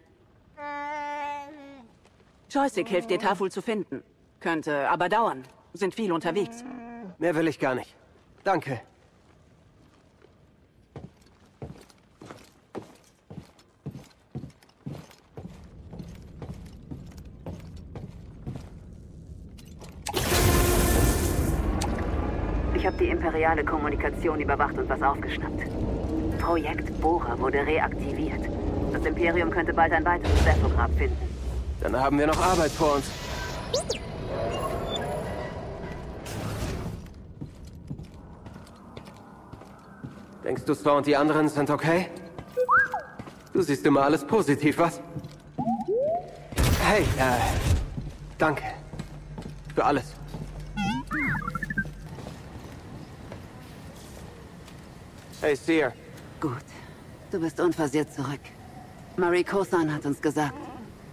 Joystick 2.50 2.88
hilft 2.88 3.10
dir, 3.10 3.20
Taful 3.20 3.52
zu 3.52 3.62
finden. 3.62 4.04
Könnte 4.40 4.88
aber 4.90 5.10
dauern. 5.10 5.44
Sind 5.74 5.96
viel 5.96 6.12
unterwegs. 6.12 6.64
Mehr 7.18 7.36
will 7.36 7.48
ich 7.48 7.60
gar 7.60 7.76
nicht. 7.76 7.96
Danke. 8.44 8.82
Ich 22.86 22.92
habe 22.92 23.04
die 23.04 23.10
imperiale 23.10 23.66
Kommunikation 23.66 24.40
überwacht 24.40 24.78
und 24.78 24.88
was 24.88 25.02
aufgeschnappt. 25.02 25.60
Projekt 26.38 27.02
Bohrer 27.02 27.40
wurde 27.40 27.66
reaktiviert. 27.66 28.48
Das 28.94 29.04
Imperium 29.04 29.50
könnte 29.50 29.74
bald 29.74 29.92
ein 29.92 30.06
weiteres 30.06 30.44
Sephograb 30.44 30.92
finden. 30.96 31.18
Dann 31.82 32.00
haben 32.00 32.20
wir 32.20 32.28
noch 32.28 32.40
Arbeit 32.40 32.70
vor 32.70 32.98
uns. 32.98 33.10
Denkst 40.44 40.66
du, 40.66 40.76
Star 40.76 40.98
und 40.98 41.08
die 41.08 41.18
anderen 41.18 41.50
sind 41.50 41.72
okay? 41.72 42.10
Du 43.52 43.64
siehst 43.64 43.84
immer 43.88 44.04
alles 44.04 44.24
positiv, 44.24 44.78
was? 44.78 45.02
Hey, 46.84 47.02
äh, 47.18 47.40
danke. 48.38 48.62
Für 49.74 49.86
alles. 49.86 50.14
Hey, 55.46 55.56
Seer. 55.56 55.94
Gut. 56.42 56.66
Du 57.30 57.40
bist 57.40 57.60
unversehrt 57.60 58.12
zurück. 58.12 58.40
Marie 59.16 59.44
Kosan 59.44 59.94
hat 59.94 60.04
uns 60.04 60.20
gesagt, 60.20 60.56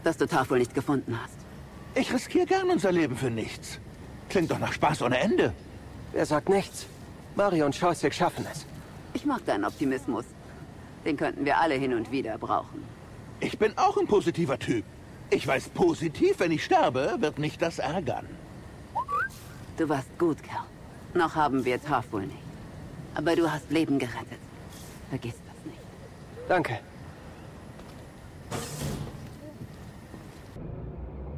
dass 0.04 0.16
du 0.16 0.26
Tafel 0.26 0.58
nicht 0.58 0.74
gefunden 0.74 1.18
hast. 1.22 1.36
Ich 1.94 2.10
riskiere 2.10 2.46
gern 2.46 2.70
unser 2.70 2.92
Leben 2.92 3.14
für 3.14 3.28
nichts. 3.28 3.78
Klingt 4.30 4.50
doch 4.50 4.58
nach 4.58 4.72
Spaß 4.72 5.02
ohne 5.02 5.18
Ende. 5.18 5.52
Wer 6.12 6.24
sagt 6.24 6.48
nichts? 6.48 6.86
Mario 7.34 7.66
und 7.66 7.74
Scheusig 7.74 8.14
schaffen 8.14 8.46
es. 8.50 8.64
Ich 9.12 9.26
mag 9.26 9.44
deinen 9.44 9.66
Optimismus. 9.66 10.24
Den 11.04 11.18
könnten 11.18 11.44
wir 11.44 11.58
alle 11.58 11.74
hin 11.74 11.92
und 11.92 12.10
wieder 12.10 12.38
brauchen. 12.38 12.82
Ich 13.40 13.58
bin 13.58 13.76
auch 13.76 13.98
ein 13.98 14.06
positiver 14.06 14.58
Typ. 14.58 14.86
Ich 15.28 15.46
weiß 15.46 15.68
positiv, 15.68 16.40
wenn 16.40 16.52
ich 16.52 16.64
sterbe, 16.64 17.16
wird 17.18 17.38
mich 17.38 17.58
das 17.58 17.78
ärgern. 17.78 18.26
Du 19.76 19.86
warst 19.90 20.18
gut, 20.18 20.42
Kerl. 20.42 20.64
Noch 21.12 21.34
haben 21.34 21.66
wir 21.66 21.78
Tafel 21.82 22.22
nicht. 22.22 22.41
Aber 23.14 23.36
du 23.36 23.50
hast 23.50 23.70
Leben 23.70 23.98
gerettet. 23.98 24.38
Vergiss 25.10 25.34
das 25.46 25.66
nicht. 25.66 25.78
Danke. 26.48 26.78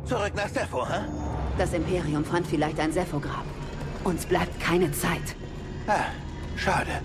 Zurück 0.05 0.33
nach 0.37 0.49
Sepho, 0.49 0.87
hä? 0.87 1.01
Das 1.59 1.73
Imperium 1.73 2.25
fand 2.25 2.47
vielleicht 2.47 2.79
ein 2.79 2.93
Sephograb. 2.93 3.45
Uns 4.05 4.27
bleibt 4.27 4.61
keine 4.61 4.93
Zeit. 4.93 5.35
Ah, 5.87 6.07
schade. 6.57 7.01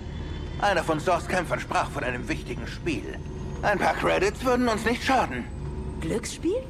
Einer 0.60 0.84
von 0.84 1.00
Sors 1.00 1.26
Kämpfern 1.26 1.60
sprach 1.60 1.90
von 1.90 2.04
einem 2.04 2.28
wichtigen 2.28 2.66
Spiel. 2.66 3.18
Ein 3.62 3.78
paar 3.78 3.94
Credits 3.94 4.44
würden 4.44 4.68
uns 4.68 4.84
nicht 4.84 5.02
schaden. 5.02 5.44
Glücksspiel? 6.00 6.62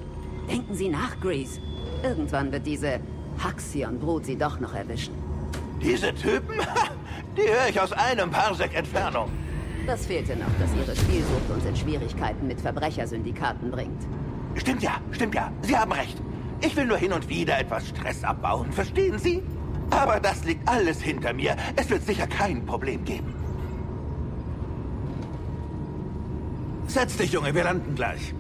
Denken 0.48 0.74
Sie 0.74 0.88
nach, 0.88 1.18
Grease. 1.20 1.60
Irgendwann 2.02 2.52
wird 2.52 2.66
diese 2.66 3.00
Haxion-Brut 3.42 4.26
Sie 4.26 4.36
doch 4.36 4.60
noch 4.60 4.74
erwischen. 4.74 5.14
Diese 5.80 6.14
Typen? 6.14 6.56
Die 7.40 7.48
höre 7.48 7.68
ich 7.68 7.80
aus 7.80 7.92
einem 7.92 8.30
Parsec 8.30 8.74
Entfernung. 8.74 9.30
Das 9.86 10.04
fehlte 10.04 10.36
noch, 10.36 10.50
dass 10.60 10.74
Ihre 10.74 10.94
Spielsucht 10.94 11.50
uns 11.50 11.64
in 11.64 11.74
Schwierigkeiten 11.74 12.46
mit 12.46 12.60
Verbrechersyndikaten 12.60 13.70
bringt. 13.70 14.02
Stimmt 14.56 14.82
ja, 14.82 15.00
stimmt 15.10 15.34
ja. 15.34 15.50
Sie 15.62 15.76
haben 15.76 15.92
recht. 15.92 16.18
Ich 16.60 16.76
will 16.76 16.84
nur 16.84 16.98
hin 16.98 17.12
und 17.14 17.28
wieder 17.30 17.58
etwas 17.58 17.88
Stress 17.88 18.22
abbauen, 18.24 18.70
verstehen 18.72 19.18
Sie? 19.18 19.42
Aber 19.88 20.20
das 20.20 20.44
liegt 20.44 20.68
alles 20.68 21.00
hinter 21.00 21.32
mir. 21.32 21.56
Es 21.76 21.88
wird 21.88 22.04
sicher 22.04 22.26
kein 22.26 22.66
Problem 22.66 23.04
geben. 23.04 23.34
Setz 26.86 27.16
dich, 27.16 27.32
Junge, 27.32 27.54
wir 27.54 27.64
landen 27.64 27.94
gleich. 27.94 28.34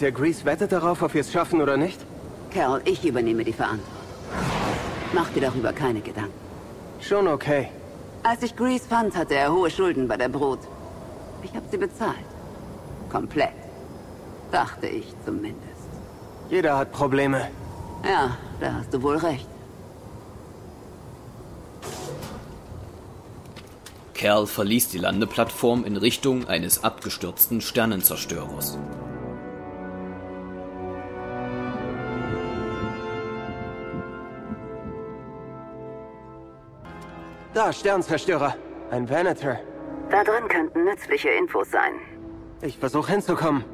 Meint 0.00 0.14
ihr, 0.14 0.18
Grease 0.18 0.46
wettet 0.46 0.72
darauf, 0.72 1.02
ob 1.02 1.12
wir 1.12 1.20
es 1.20 1.30
schaffen 1.30 1.60
oder 1.60 1.76
nicht? 1.76 2.00
Carol, 2.54 2.80
ich 2.86 3.04
übernehme 3.04 3.44
die 3.44 3.52
Verantwortung. 3.52 3.98
Mach 5.12 5.28
dir 5.28 5.42
darüber 5.42 5.74
keine 5.74 6.00
Gedanken. 6.00 6.32
Schon 7.00 7.28
okay. 7.28 7.68
Als 8.22 8.42
ich 8.42 8.56
Grease 8.56 8.88
fand, 8.88 9.14
hatte 9.14 9.34
er 9.34 9.52
hohe 9.52 9.70
Schulden 9.70 10.08
bei 10.08 10.16
der 10.16 10.30
Brut. 10.30 10.60
Ich 11.42 11.54
habe 11.54 11.66
sie 11.70 11.76
bezahlt. 11.76 12.30
Komplett. 13.12 13.52
Dachte 14.50 14.86
ich 14.86 15.12
zumindest. 15.26 15.88
Jeder 16.48 16.78
hat 16.78 16.92
Probleme. 16.92 17.48
Ja, 18.02 18.38
da 18.58 18.72
hast 18.72 18.94
du 18.94 19.02
wohl 19.02 19.18
recht. 19.18 19.48
Kerl 24.14 24.46
verließ 24.46 24.88
die 24.88 24.98
Landeplattform 24.98 25.84
in 25.84 25.98
Richtung 25.98 26.48
eines 26.48 26.84
abgestürzten 26.84 27.60
Sternenzerstörers. 27.60 28.78
Da, 37.60 37.74
Sternzerstörer. 37.74 38.54
Ein 38.90 39.06
Venator. 39.06 39.58
Da 40.10 40.24
drin 40.24 40.48
könnten 40.48 40.82
nützliche 40.84 41.28
Infos 41.28 41.70
sein. 41.70 41.92
Ich 42.62 42.78
versuche 42.78 43.12
hinzukommen. 43.12 43.66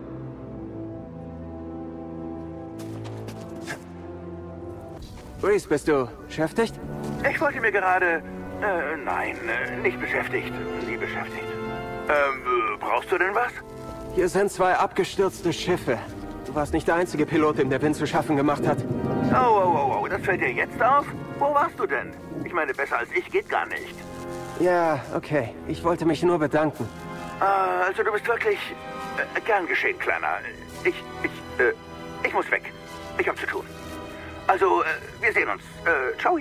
Reese, 5.41 5.69
bist 5.69 5.87
du 5.87 6.09
beschäftigt? 6.27 6.75
Ich 7.31 7.41
wollte 7.41 7.61
mir 7.61 7.71
gerade... 7.71 8.25
Äh, 8.61 8.97
nein, 9.05 9.37
äh, 9.47 9.77
nicht 9.81 10.01
beschäftigt. 10.01 10.53
Nie 10.85 10.97
beschäftigt. 10.97 11.47
Ähm, 12.09 12.43
äh, 12.43 12.79
brauchst 12.81 13.13
du 13.13 13.19
denn 13.19 13.37
was? 13.37 13.53
Hier 14.17 14.29
sind 14.29 14.51
zwei 14.51 14.75
abgestürzte 14.75 15.53
Schiffe. 15.53 15.97
Du 16.45 16.57
warst 16.57 16.73
nicht 16.73 16.89
der 16.89 16.97
einzige 16.97 17.25
Pilot, 17.25 17.59
dem 17.59 17.71
der 17.71 17.81
Wind 17.81 17.95
zu 17.95 18.05
schaffen 18.05 18.35
gemacht 18.35 18.67
hat. 18.67 18.79
Oh, 19.33 19.47
oh, 19.47 19.77
oh, 19.77 19.99
oh, 20.03 20.09
das 20.09 20.23
fällt 20.23 20.41
dir 20.41 20.51
jetzt 20.51 20.83
auf? 20.83 21.07
Wo 21.39 21.55
warst 21.55 21.79
du 21.79 21.87
denn? 21.87 22.26
Ich 22.57 22.59
meine, 22.59 22.73
besser 22.73 22.97
als 22.97 23.11
ich 23.15 23.31
geht 23.31 23.51
gar 23.51 23.67
nicht. 23.67 23.95
Ja, 24.61 25.05
okay. 25.15 25.51
Ich 25.69 25.85
wollte 25.85 26.07
mich 26.07 26.23
nur 26.23 26.39
bedanken. 26.39 26.89
Ah, 27.39 27.83
also 27.87 28.03
du 28.03 28.11
bist 28.11 28.27
wirklich... 28.27 28.57
Äh, 29.19 29.41
gern 29.43 29.67
geschehen, 29.67 29.99
Kleiner. 29.99 30.39
Ich, 30.83 30.95
ich, 31.23 31.63
äh, 31.63 31.75
ich 32.27 32.33
muss 32.33 32.51
weg. 32.51 32.73
Ich 33.19 33.29
hab 33.29 33.39
zu 33.39 33.47
tun. 33.47 33.67
Also, 34.47 34.83
äh, 34.85 34.87
wir 35.21 35.35
sehen 35.35 35.51
uns. 35.51 35.61
Äh, 35.85 36.19
ciao. 36.19 36.39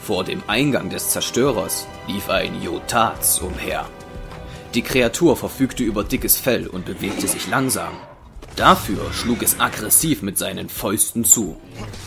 Vor 0.00 0.24
dem 0.24 0.42
Eingang 0.46 0.88
des 0.88 1.10
Zerstörers 1.10 1.86
lief 2.06 2.30
ein 2.30 2.62
Jotaz 2.62 3.38
umher. 3.42 3.84
Die 4.72 4.82
Kreatur 4.82 5.36
verfügte 5.36 5.82
über 5.82 6.04
dickes 6.04 6.38
Fell 6.38 6.68
und 6.68 6.86
bewegte 6.86 7.28
sich 7.28 7.48
langsam. 7.48 7.92
Dafür 8.56 9.12
schlug 9.12 9.42
es 9.42 9.60
aggressiv 9.60 10.22
mit 10.22 10.38
seinen 10.38 10.70
Fäusten 10.70 11.22
zu. 11.26 11.60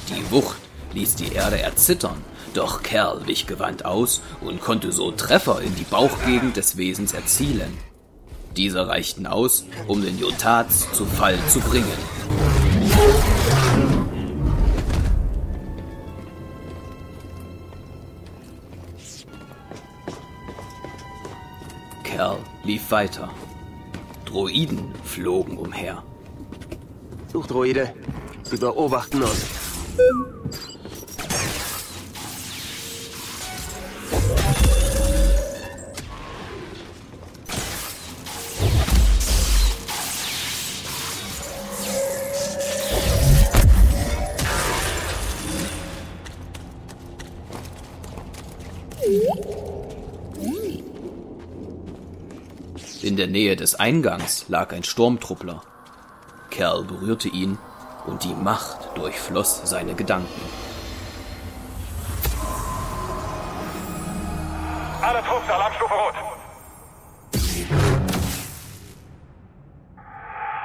Die 0.10 0.32
Wucht 0.32 0.65
ließ 0.96 1.16
die 1.16 1.34
Erde 1.34 1.60
erzittern, 1.62 2.24
doch 2.54 2.82
Kerl 2.82 3.28
wich 3.28 3.46
gewandt 3.46 3.86
aus 3.86 4.22
und 4.42 4.62
konnte 4.62 4.92
so 4.92 5.12
Treffer 5.12 5.62
in 5.62 5.76
die 5.76 5.84
Bauchgegend 5.84 6.58
des 6.58 6.78
Wesens 6.78 7.14
erzielen. 7.14 7.78
Diese 8.56 8.88
reichten 8.88 9.28
aus, 9.28 9.66
um 9.88 10.02
den 10.02 10.18
Jotaz 10.18 10.92
zu 10.94 11.06
Fall 11.06 11.38
zu 11.50 11.60
bringen. 11.60 11.86
Kerl 22.04 22.38
lief 22.64 22.92
weiter. 22.92 23.30
Droiden 24.24 24.96
flogen 25.04 25.58
umher. 25.58 26.02
Suchdroide. 27.34 27.94
Sie 28.44 28.58
beobachten 28.58 29.22
uns. 29.22 29.46
Der 53.26 53.32
Nähe 53.32 53.56
des 53.56 53.74
Eingangs 53.74 54.46
lag 54.50 54.72
ein 54.72 54.84
Sturmtruppler. 54.84 55.64
Kerl 56.52 56.84
berührte 56.84 57.28
ihn 57.28 57.58
und 58.06 58.24
die 58.24 58.36
Macht 58.36 58.96
durchfloss 58.96 59.62
seine 59.64 59.96
Gedanken. 59.96 60.42
Alle 65.02 65.24
Trupps, 65.24 65.50
Alarmstufe 65.50 65.94
Rot. 65.96 66.14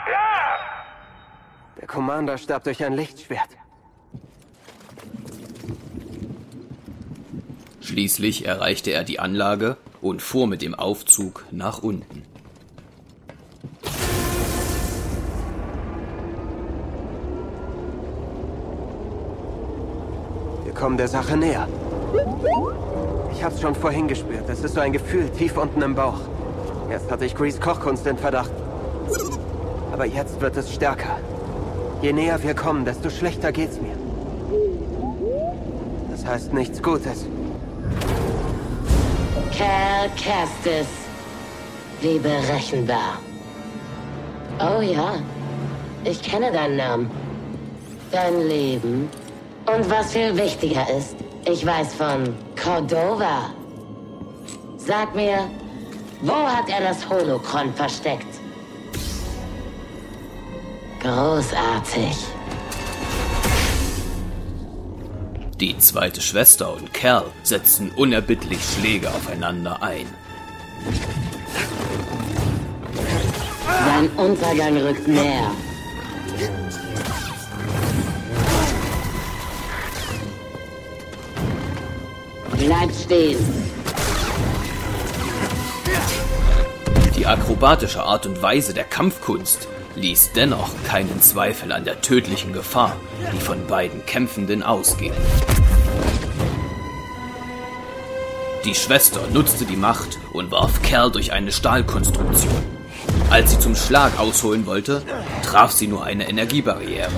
Ja! 0.06 0.58
Der 1.80 1.88
Commander 1.88 2.36
starb 2.36 2.64
durch 2.64 2.84
ein 2.84 2.92
Lichtschwert. 2.92 3.48
Schließlich 7.80 8.44
erreichte 8.44 8.90
er 8.90 9.04
die 9.04 9.18
Anlage 9.18 9.78
und 10.02 10.20
fuhr 10.20 10.46
mit 10.46 10.60
dem 10.60 10.74
Aufzug 10.74 11.46
nach 11.50 11.82
unten. 11.82 12.29
Kommen 20.90 20.98
der 20.98 21.06
Sache 21.06 21.36
näher. 21.36 21.68
Ich 23.30 23.44
hab's 23.44 23.60
schon 23.60 23.76
vorhin 23.76 24.08
gespürt. 24.08 24.48
Es 24.48 24.64
ist 24.64 24.74
so 24.74 24.80
ein 24.80 24.92
Gefühl 24.92 25.28
tief 25.28 25.56
unten 25.56 25.80
im 25.82 25.94
Bauch. 25.94 26.18
Erst 26.90 27.08
hatte 27.12 27.24
ich 27.24 27.36
Grease 27.36 27.60
Kochkunst 27.60 28.04
in 28.08 28.18
Verdacht. 28.18 28.50
Aber 29.92 30.04
jetzt 30.04 30.40
wird 30.40 30.56
es 30.56 30.74
stärker. 30.74 31.20
Je 32.02 32.12
näher 32.12 32.42
wir 32.42 32.54
kommen, 32.54 32.84
desto 32.84 33.08
schlechter 33.08 33.52
geht's 33.52 33.80
mir. 33.80 33.94
Das 36.10 36.26
heißt 36.26 36.52
nichts 36.52 36.82
Gutes. 36.82 37.26
Cal 39.56 40.08
Kestis. 40.16 40.88
Wie 42.00 42.18
berechenbar. 42.18 43.20
Oh 44.58 44.80
ja, 44.80 45.12
ich 46.02 46.20
kenne 46.20 46.50
deinen 46.50 46.76
Namen. 46.76 47.10
Dein 48.10 48.48
Leben. 48.48 49.08
Und 49.74 49.88
was 49.88 50.12
viel 50.12 50.36
wichtiger 50.36 50.86
ist, 50.90 51.14
ich 51.44 51.64
weiß 51.64 51.94
von 51.94 52.34
Cordova. 52.60 53.50
Sag 54.78 55.14
mir, 55.14 55.48
wo 56.22 56.32
hat 56.32 56.68
er 56.68 56.80
das 56.80 57.08
Holokron 57.08 57.72
versteckt? 57.74 58.26
Großartig. 61.00 62.16
Die 65.60 65.76
zweite 65.78 66.20
Schwester 66.20 66.72
und 66.74 66.92
Kerl 66.92 67.26
setzten 67.42 67.90
unerbittlich 67.90 68.60
Schläge 68.62 69.08
aufeinander 69.08 69.82
ein. 69.82 70.06
Sein 73.86 74.08
Untergang 74.16 74.76
rückt 74.78 75.06
näher. 75.06 75.50
Bleib 82.60 82.90
stehen. 82.94 83.38
Die 87.16 87.26
akrobatische 87.26 88.02
Art 88.02 88.26
und 88.26 88.42
Weise 88.42 88.74
der 88.74 88.84
Kampfkunst 88.84 89.66
ließ 89.96 90.32
dennoch 90.34 90.68
keinen 90.86 91.22
Zweifel 91.22 91.72
an 91.72 91.84
der 91.84 92.02
tödlichen 92.02 92.52
Gefahr, 92.52 92.96
die 93.32 93.40
von 93.40 93.66
beiden 93.66 94.04
Kämpfenden 94.04 94.62
ausging. 94.62 95.12
Die 98.66 98.74
Schwester 98.74 99.20
nutzte 99.32 99.64
die 99.64 99.76
Macht 99.76 100.18
und 100.34 100.50
warf 100.50 100.82
Kerl 100.82 101.10
durch 101.10 101.32
eine 101.32 101.52
Stahlkonstruktion. 101.52 102.62
Als 103.30 103.52
sie 103.52 103.58
zum 103.58 103.74
Schlag 103.74 104.18
ausholen 104.18 104.66
wollte, 104.66 105.00
traf 105.42 105.72
sie 105.72 105.86
nur 105.86 106.04
eine 106.04 106.28
Energiebarriere. 106.28 107.08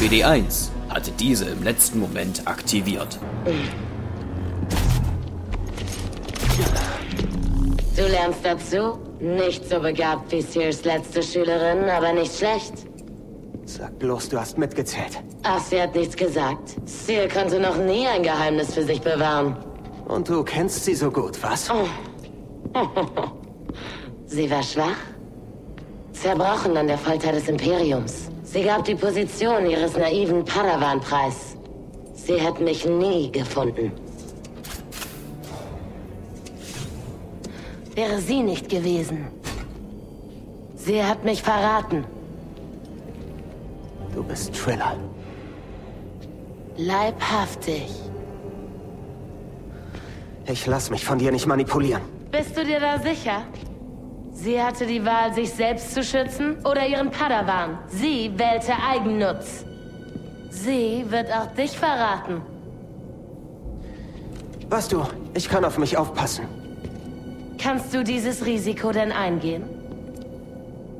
BD1 0.00 0.70
hatte 0.88 1.12
diese 1.12 1.44
im 1.44 1.62
letzten 1.62 2.00
Moment 2.00 2.48
aktiviert. 2.48 3.20
Du 8.02 8.08
lernst 8.08 8.44
dazu? 8.44 8.98
Nicht 9.20 9.68
so 9.68 9.78
begabt 9.78 10.32
wie 10.32 10.42
Sears 10.42 10.82
letzte 10.84 11.22
Schülerin, 11.22 11.88
aber 11.88 12.12
nicht 12.12 12.36
schlecht. 12.36 12.72
Sag 13.64 13.96
bloß, 14.00 14.28
du 14.30 14.40
hast 14.40 14.58
mitgezählt. 14.58 15.22
Ach, 15.44 15.60
sie 15.60 15.80
hat 15.80 15.94
nichts 15.94 16.16
gesagt. 16.16 16.74
Sear 16.84 17.28
konnte 17.28 17.60
noch 17.60 17.76
nie 17.76 18.08
ein 18.08 18.24
Geheimnis 18.24 18.74
für 18.74 18.82
sich 18.82 19.00
bewahren. 19.00 19.56
Und 20.08 20.28
du 20.28 20.42
kennst 20.42 20.84
sie 20.84 20.96
so 20.96 21.12
gut, 21.12 21.40
was? 21.44 21.70
Sie 24.26 24.50
war 24.50 24.64
schwach, 24.64 24.98
Zerbrochen 26.12 26.76
an 26.76 26.88
der 26.88 26.98
Folter 26.98 27.30
des 27.30 27.46
Imperiums. 27.46 28.30
Sie 28.42 28.64
gab 28.64 28.84
die 28.84 28.96
Position 28.96 29.70
ihres 29.70 29.96
naiven 29.96 30.44
Padawan 30.44 31.00
preis. 31.00 31.56
Sie 32.14 32.42
hat 32.42 32.60
mich 32.60 32.84
nie 32.84 33.30
gefunden. 33.30 33.92
Wäre 37.94 38.18
sie 38.20 38.42
nicht 38.42 38.68
gewesen. 38.68 39.28
Sie 40.76 41.02
hat 41.04 41.24
mich 41.24 41.42
verraten. 41.42 42.04
Du 44.14 44.22
bist 44.22 44.54
Triller. 44.54 44.96
Leibhaftig. 46.76 47.90
Ich 50.46 50.66
lass 50.66 50.90
mich 50.90 51.04
von 51.04 51.18
dir 51.18 51.30
nicht 51.30 51.46
manipulieren. 51.46 52.02
Bist 52.30 52.56
du 52.56 52.64
dir 52.64 52.80
da 52.80 52.98
sicher? 52.98 53.42
Sie 54.32 54.60
hatte 54.60 54.86
die 54.86 55.04
Wahl, 55.04 55.34
sich 55.34 55.50
selbst 55.50 55.94
zu 55.94 56.02
schützen 56.02 56.56
oder 56.64 56.86
ihren 56.86 57.10
Padawan. 57.10 57.78
Sie 57.88 58.32
wählte 58.36 58.72
Eigennutz. 58.90 59.64
Sie 60.50 61.04
wird 61.08 61.30
auch 61.30 61.54
dich 61.54 61.78
verraten. 61.78 62.40
Weißt 64.68 64.90
du, 64.92 65.04
ich 65.34 65.48
kann 65.48 65.64
auf 65.64 65.78
mich 65.78 65.96
aufpassen. 65.96 66.61
Kannst 67.62 67.94
du 67.94 68.02
dieses 68.02 68.44
Risiko 68.44 68.90
denn 68.90 69.12
eingehen? 69.12 69.62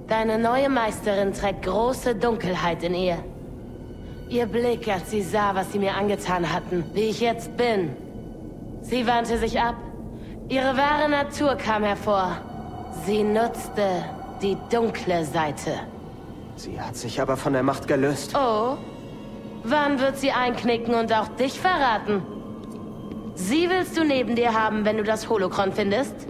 Deine 0.07 0.39
neue 0.39 0.69
Meisterin 0.69 1.33
trägt 1.33 1.65
große 1.65 2.15
Dunkelheit 2.15 2.85
in 2.85 2.95
ihr. 2.95 3.19
Ihr 4.29 4.47
Blick, 4.47 4.87
als 4.87 5.11
sie 5.11 5.23
sah, 5.23 5.57
was 5.57 5.73
sie 5.73 5.81
mir 5.81 5.95
angetan 5.95 6.53
hatten, 6.53 6.85
wie 6.95 7.11
ich 7.11 7.21
jetzt 7.21 7.57
bin. 7.57 7.97
Sie 8.81 9.05
wandte 9.09 9.39
sich 9.39 9.61
ab. 9.61 9.75
Ihre 10.49 10.77
wahre 10.77 11.09
Natur 11.09 11.57
kam 11.57 11.83
hervor. 11.83 12.37
Sie 13.07 13.25
nutzte 13.25 14.05
die 14.41 14.57
dunkle 14.71 15.25
Seite. 15.25 15.73
Sie 16.55 16.81
hat 16.81 16.95
sich 16.95 17.21
aber 17.21 17.37
von 17.37 17.55
der 17.55 17.65
Macht 17.65 17.89
gelöst. 17.89 18.37
Oh? 18.37 18.77
Wann 19.65 19.99
wird 19.99 20.17
sie 20.17 20.31
einknicken 20.31 20.95
und 20.95 21.13
auch 21.13 21.29
dich 21.29 21.59
verraten? 21.59 22.23
Sie 23.35 23.69
willst 23.69 23.97
du 23.97 24.05
neben 24.05 24.37
dir 24.37 24.53
haben, 24.53 24.85
wenn 24.85 24.99
du 24.99 25.03
das 25.03 25.29
Holokron 25.29 25.73
findest? 25.73 26.29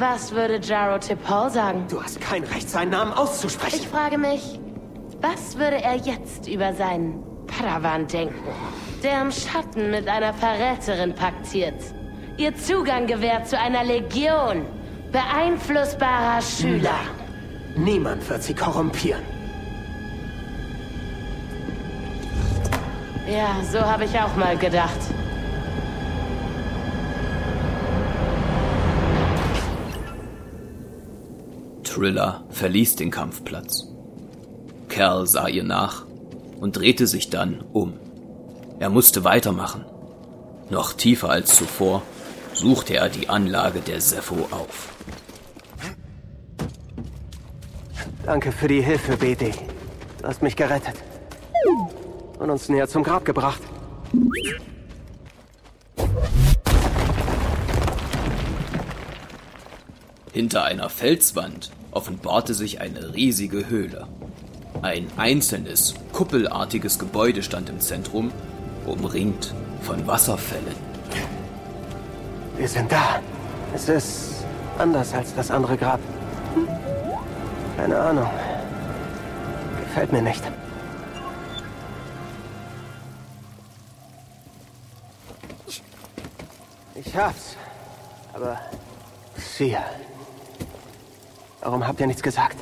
Was 0.00 0.32
würde 0.32 0.58
Jaro 0.62 0.98
Tipol 0.98 1.50
sagen? 1.50 1.84
Du 1.90 2.02
hast 2.02 2.18
kein 2.22 2.42
Recht, 2.44 2.70
seinen 2.70 2.90
Namen 2.90 3.12
auszusprechen. 3.12 3.80
Ich 3.80 3.86
frage 3.86 4.16
mich, 4.16 4.58
was 5.20 5.58
würde 5.58 5.76
er 5.82 5.96
jetzt 5.96 6.48
über 6.48 6.72
seinen 6.72 7.22
Padawan 7.46 8.06
denken, 8.06 8.34
der 9.02 9.20
im 9.20 9.30
Schatten 9.30 9.90
mit 9.90 10.08
einer 10.08 10.32
Verräterin 10.32 11.14
paktiert, 11.14 11.74
ihr 12.38 12.56
Zugang 12.56 13.06
gewährt 13.08 13.46
zu 13.46 13.58
einer 13.58 13.84
Legion 13.84 14.64
beeinflussbarer 15.12 16.40
Schüler? 16.40 16.94
Nein. 17.76 17.84
Niemand 17.84 18.26
wird 18.30 18.42
sie 18.42 18.54
korrumpieren. 18.54 19.22
Ja, 23.28 23.62
so 23.70 23.80
habe 23.80 24.06
ich 24.06 24.18
auch 24.18 24.34
mal 24.36 24.56
gedacht. 24.56 24.98
Triller 32.00 32.44
verließ 32.48 32.96
den 32.96 33.10
Kampfplatz. 33.10 33.86
Kerl 34.88 35.26
sah 35.26 35.48
ihr 35.48 35.64
nach 35.64 36.06
und 36.58 36.78
drehte 36.78 37.06
sich 37.06 37.28
dann 37.28 37.62
um. 37.74 37.92
Er 38.78 38.88
musste 38.88 39.22
weitermachen. 39.24 39.84
Noch 40.70 40.94
tiefer 40.94 41.28
als 41.28 41.54
zuvor 41.56 42.00
suchte 42.54 42.94
er 42.94 43.10
die 43.10 43.28
Anlage 43.28 43.80
der 43.80 44.00
Sepho 44.00 44.48
auf. 44.50 44.94
Danke 48.24 48.50
für 48.50 48.68
die 48.68 48.80
Hilfe, 48.80 49.18
BD. 49.18 49.52
Du 50.22 50.26
hast 50.26 50.40
mich 50.40 50.56
gerettet. 50.56 50.96
Und 52.38 52.48
uns 52.48 52.70
näher 52.70 52.88
zum 52.88 53.02
Grab 53.02 53.26
gebracht. 53.26 53.60
Hinter 60.32 60.64
einer 60.64 60.88
Felswand 60.88 61.72
offenbarte 61.92 62.54
sich 62.54 62.80
eine 62.80 63.14
riesige 63.14 63.68
Höhle. 63.68 64.06
Ein 64.82 65.08
einzelnes, 65.16 65.94
kuppelartiges 66.12 66.98
Gebäude 66.98 67.42
stand 67.42 67.68
im 67.68 67.80
Zentrum, 67.80 68.32
umringt 68.86 69.54
von 69.82 70.06
Wasserfällen. 70.06 70.76
Wir 72.56 72.68
sind 72.68 72.90
da. 72.90 73.20
Es 73.74 73.88
ist 73.88 74.44
anders 74.78 75.12
als 75.14 75.34
das 75.34 75.50
andere 75.50 75.76
Grab. 75.76 76.00
Keine 77.76 77.98
Ahnung. 77.98 78.28
Gefällt 79.84 80.12
mir 80.12 80.22
nicht. 80.22 80.42
Ich 86.94 87.16
hab's. 87.16 87.56
Aber 88.34 88.60
sie. 89.36 89.76
Warum 91.62 91.86
habt 91.86 92.00
ihr 92.00 92.06
nichts 92.06 92.22
gesagt? 92.22 92.56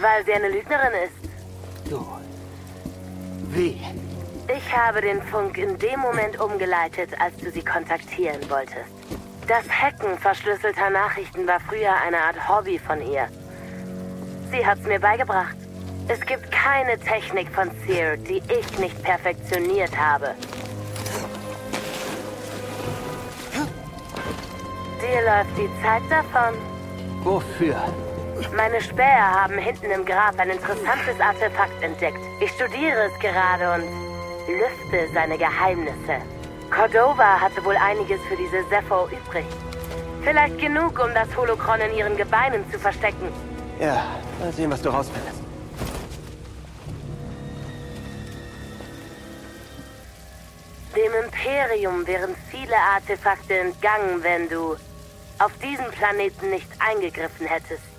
Weil 0.00 0.24
sie 0.24 0.32
eine 0.32 0.48
Lügnerin 0.48 0.92
ist. 1.04 1.90
Du. 1.90 2.04
Wie? 3.50 3.80
Ich 4.54 4.76
habe 4.76 5.00
den 5.00 5.22
Funk 5.22 5.58
in 5.58 5.78
dem 5.78 6.00
Moment 6.00 6.40
umgeleitet, 6.40 7.10
als 7.20 7.36
du 7.36 7.50
sie 7.50 7.64
kontaktieren 7.64 8.40
wolltest. 8.50 8.90
Das 9.46 9.68
Hacken 9.68 10.18
verschlüsselter 10.18 10.90
Nachrichten 10.90 11.46
war 11.46 11.60
früher 11.60 11.92
eine 12.04 12.18
Art 12.18 12.48
Hobby 12.48 12.78
von 12.78 13.00
ihr. 13.00 13.28
Sie 14.50 14.64
hat's 14.64 14.82
mir 14.82 14.98
beigebracht. 14.98 15.56
Es 16.08 16.20
gibt 16.20 16.50
keine 16.50 16.98
Technik 16.98 17.48
von 17.54 17.70
Sear, 17.86 18.16
die 18.16 18.42
ich 18.48 18.78
nicht 18.78 19.02
perfektioniert 19.02 19.96
habe. 19.96 20.34
Dir 25.00 25.22
läuft 25.22 25.56
die 25.56 25.82
Zeit 25.82 26.02
davon. 26.10 26.54
Wofür? 27.24 27.76
Meine 28.50 28.80
Späher 28.80 29.30
haben 29.30 29.56
hinten 29.58 29.90
im 29.90 30.04
Grab 30.04 30.38
ein 30.38 30.50
interessantes 30.50 31.20
Artefakt 31.20 31.82
entdeckt. 31.82 32.18
Ich 32.40 32.50
studiere 32.50 33.10
es 33.10 33.18
gerade 33.20 33.72
und 33.74 33.84
lüfte 34.48 35.12
seine 35.14 35.38
Geheimnisse. 35.38 36.20
Cordova 36.70 37.40
hatte 37.40 37.64
wohl 37.64 37.76
einiges 37.76 38.20
für 38.22 38.36
diese 38.36 38.64
Sepho 38.68 39.06
übrig. 39.06 39.46
Vielleicht 40.22 40.58
genug, 40.58 40.98
um 41.02 41.14
das 41.14 41.34
Holokron 41.36 41.80
in 41.80 41.96
ihren 41.96 42.16
Gebeinen 42.16 42.70
zu 42.70 42.78
verstecken. 42.78 43.28
Ja, 43.80 44.04
mal 44.40 44.52
sehen, 44.52 44.70
was 44.70 44.82
du 44.82 44.90
rausfindest. 44.90 45.40
Dem 50.94 51.12
Imperium 51.24 52.06
wären 52.06 52.34
viele 52.50 52.76
Artefakte 52.76 53.58
entgangen, 53.58 54.22
wenn 54.22 54.48
du 54.48 54.76
auf 55.38 55.52
diesen 55.62 55.90
Planeten 55.90 56.50
nicht 56.50 56.68
eingegriffen 56.78 57.46
hättest. 57.46 57.91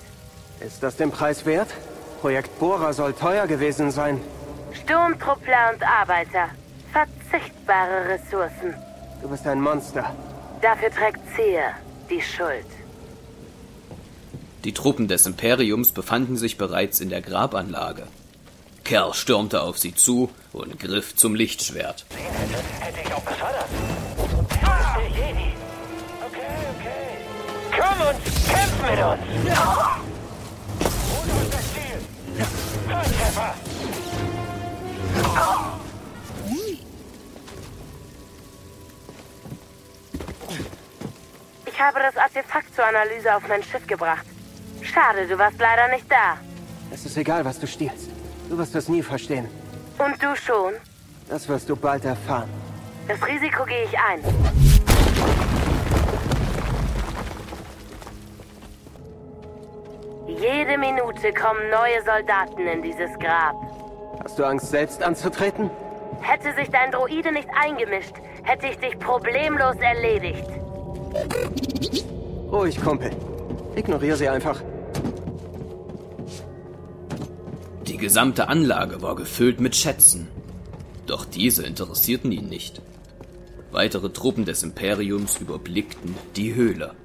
Ist 0.66 0.82
das 0.82 0.96
den 0.96 1.12
Preis 1.12 1.46
wert? 1.46 1.68
Projekt 2.22 2.58
Bohrer 2.58 2.94
soll 2.94 3.14
teuer 3.14 3.48
gewesen 3.48 3.92
sein. 3.92 4.22
Sturmtruppler 4.72 5.72
und 5.74 5.84
Arbeiter. 5.84 6.50
Verzichtbare 6.94 8.08
Ressourcen. 8.08 8.74
Du 9.22 9.28
bist 9.28 9.46
ein 9.46 9.60
Monster. 9.60 10.16
Dafür 10.62 10.90
trägt 10.90 11.20
Seer 11.36 11.74
die 12.10 12.22
Schuld. 12.22 12.66
Die 14.64 14.74
Truppen 14.74 15.10
des 15.10 15.26
Imperiums 15.26 15.92
befanden 15.92 16.38
sich 16.38 16.58
bereits 16.58 17.02
in 17.02 17.10
der 17.10 17.22
Grabanlage. 17.22 18.08
Kerl 18.86 19.14
stürmte 19.14 19.62
auf 19.62 19.78
sie 19.78 19.94
zu 19.94 20.30
und 20.54 20.80
griff 20.80 21.16
zum 21.16 21.36
Lichtschwert. 21.36 22.06
Den 22.10 22.20
hätte, 22.20 22.64
hätte 22.80 23.00
ich 23.06 23.14
auch 23.14 23.26
gefördert. 23.26 23.68
Ah! 24.64 24.98
Der 24.98 25.10
Jedi. 25.10 25.54
Okay, 26.26 26.54
okay. 26.74 27.82
Komm 27.82 28.08
und 28.08 28.24
kämpf 28.48 28.90
mit 28.90 29.04
uns. 29.04 30.04
Ziel. 30.04 30.13
Volltreffer. 33.04 33.54
Ich 41.66 41.82
habe 41.82 42.00
das 42.00 42.16
Artefakt 42.16 42.74
zur 42.76 42.86
Analyse 42.86 43.36
auf 43.36 43.48
mein 43.48 43.62
Schiff 43.64 43.86
gebracht. 43.88 44.26
Schade, 44.82 45.28
du 45.28 45.38
warst 45.38 45.60
leider 45.60 45.90
nicht 45.90 46.10
da. 46.10 46.38
Es 46.92 47.06
ist 47.06 47.18
egal, 47.18 47.44
was 47.44 47.60
du 47.60 47.68
stiehlst. 47.68 48.10
Du 48.50 48.58
wirst 48.58 48.76
es 48.76 48.88
nie 48.88 49.02
verstehen. 49.02 49.50
Und 49.98 50.22
du 50.22 50.36
schon? 50.36 50.74
Das 51.30 51.48
wirst 51.48 51.70
du 51.70 51.76
bald 51.76 52.06
erfahren. 52.06 52.50
Das 53.08 53.22
Risiko 53.28 53.66
gehe 53.66 53.84
ich 53.84 53.98
ein. 54.00 54.73
Jede 60.28 60.78
Minute 60.78 61.34
kommen 61.34 61.70
neue 61.70 62.04
Soldaten 62.06 62.68
in 62.68 62.82
dieses 62.82 63.18
Grab. 63.20 63.56
Hast 64.24 64.40
du 64.40 64.44
Angst, 64.44 64.70
selbst 64.70 65.04
anzutreten? 65.04 65.70
Hätte 66.22 66.54
sich 66.54 66.70
dein 66.70 66.92
Droide 66.92 67.32
nicht 67.32 67.50
eingemischt, 67.56 68.16
hätte 68.44 68.68
ich 68.68 68.78
dich 68.78 68.98
problemlos 69.00 69.76
erledigt. 69.78 70.48
Ruhig, 72.52 72.82
Kumpel. 72.82 73.12
Ignoriere 73.76 74.16
sie 74.16 74.30
einfach. 74.30 74.62
gesamte 78.04 78.50
Anlage 78.50 79.02
war 79.02 79.16
gefüllt 79.16 79.62
mit 79.62 79.78
Schätzen. 79.78 80.28
Doch 81.06 81.24
diese 81.24 81.66
interessierten 81.66 82.34
ihn 82.34 82.50
nicht. 82.50 82.82
Weitere 83.72 84.10
Truppen 84.10 84.44
des 84.44 84.62
Imperiums 84.62 85.38
überblickten 85.38 86.14
die 86.36 86.54
Höhle. 86.54 86.96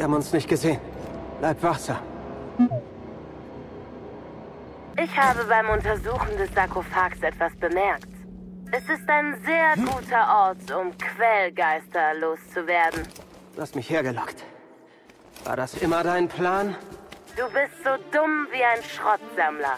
Sie 0.00 0.04
haben 0.04 0.14
uns 0.14 0.32
nicht 0.32 0.48
gesehen. 0.48 0.80
Bleib 1.40 1.62
wachsam. 1.62 1.98
Ich 4.96 5.14
habe 5.14 5.44
beim 5.44 5.68
Untersuchen 5.68 6.38
des 6.38 6.50
Sarkophags 6.54 7.20
etwas 7.20 7.54
bemerkt. 7.56 8.08
Es 8.72 8.82
ist 8.84 9.06
ein 9.06 9.38
sehr 9.44 9.76
guter 9.76 10.46
Ort, 10.46 10.72
um 10.72 10.96
Quellgeister 10.96 12.14
loszuwerden. 12.14 13.02
Du 13.54 13.60
hast 13.60 13.76
mich 13.76 13.90
hergelockt. 13.90 14.42
War 15.44 15.56
das 15.56 15.74
immer 15.74 16.02
dein 16.02 16.28
Plan? 16.28 16.74
Du 17.36 17.44
bist 17.52 17.84
so 17.84 17.90
dumm 18.10 18.46
wie 18.52 18.64
ein 18.64 18.82
Schrottsammler. 18.82 19.76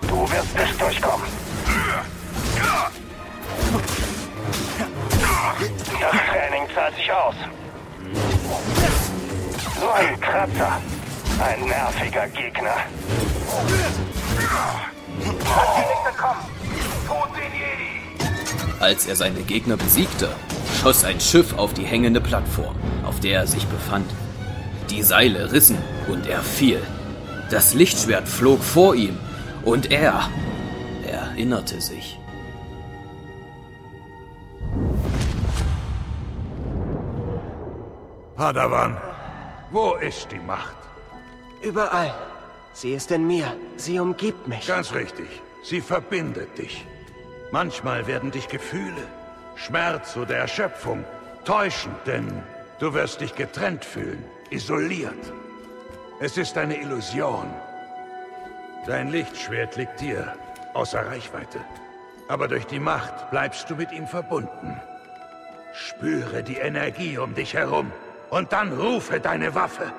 Du 0.00 0.28
wirst 0.28 0.58
nicht 0.58 0.80
durchkommen. 0.80 1.26
Das 6.00 6.10
Training 6.30 6.66
zahlt 6.74 6.94
sich 6.96 7.12
aus. 7.12 7.34
So 9.78 9.90
ein 9.90 10.20
Kratzer. 10.20 10.80
Ein 11.42 11.66
nerviger 11.66 12.28
Gegner. 12.28 12.76
Als 18.80 19.06
er 19.06 19.16
seine 19.16 19.40
Gegner 19.42 19.76
besiegte, 19.76 20.28
schoss 20.80 21.04
ein 21.04 21.20
Schiff 21.20 21.56
auf 21.58 21.74
die 21.74 21.84
hängende 21.84 22.20
Plattform, 22.20 22.76
auf 23.04 23.20
der 23.20 23.40
er 23.40 23.46
sich 23.46 23.66
befand. 23.66 24.10
Die 24.90 25.02
Seile 25.02 25.52
rissen 25.52 25.78
und 26.08 26.26
er 26.26 26.40
fiel. 26.40 26.80
Das 27.50 27.74
Lichtschwert 27.74 28.28
flog 28.28 28.62
vor 28.62 28.94
ihm 28.94 29.18
und 29.64 29.90
er 29.90 30.28
erinnerte 31.06 31.80
sich. 31.80 32.18
Padawan, 38.36 38.96
wo 39.70 39.94
ist 39.94 40.32
die 40.32 40.40
Macht? 40.40 40.74
Überall. 41.62 42.12
Sie 42.72 42.92
ist 42.92 43.12
in 43.12 43.28
mir. 43.28 43.56
Sie 43.76 44.00
umgibt 44.00 44.48
mich. 44.48 44.66
Ganz 44.66 44.92
richtig. 44.92 45.40
Sie 45.62 45.80
verbindet 45.80 46.58
dich. 46.58 46.84
Manchmal 47.52 48.08
werden 48.08 48.32
dich 48.32 48.48
Gefühle, 48.48 49.06
Schmerz 49.54 50.16
oder 50.16 50.36
Erschöpfung 50.36 51.04
täuschen, 51.44 51.94
denn 52.06 52.42
du 52.80 52.92
wirst 52.92 53.20
dich 53.20 53.36
getrennt 53.36 53.84
fühlen, 53.84 54.24
isoliert. 54.50 55.32
Es 56.18 56.36
ist 56.36 56.58
eine 56.58 56.80
Illusion. 56.80 57.46
Dein 58.84 59.12
Lichtschwert 59.12 59.76
liegt 59.76 60.00
dir 60.00 60.34
außer 60.74 61.06
Reichweite. 61.06 61.60
Aber 62.26 62.48
durch 62.48 62.66
die 62.66 62.80
Macht 62.80 63.30
bleibst 63.30 63.70
du 63.70 63.76
mit 63.76 63.92
ihm 63.92 64.08
verbunden. 64.08 64.80
Spüre 65.72 66.42
die 66.42 66.56
Energie 66.56 67.16
um 67.16 67.34
dich 67.34 67.54
herum 67.54 67.92
und 68.34 68.52
dann 68.52 68.72
rufe 68.72 69.20
deine 69.20 69.54
Waffe. 69.54 69.92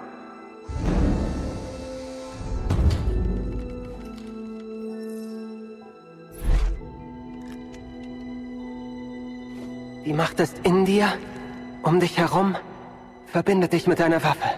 Die 10.05 10.13
Macht 10.13 10.39
ist 10.41 10.59
in 10.63 10.83
dir, 10.83 11.07
um 11.81 12.01
dich 12.01 12.17
herum. 12.17 12.57
Verbinde 13.27 13.69
dich 13.69 13.87
mit 13.87 13.99
deiner 13.99 14.21
Waffe. 14.21 14.49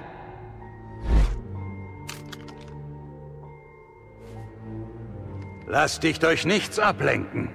Lass 5.67 5.99
dich 5.99 6.17
durch 6.19 6.45
nichts 6.45 6.79
ablenken. 6.79 7.49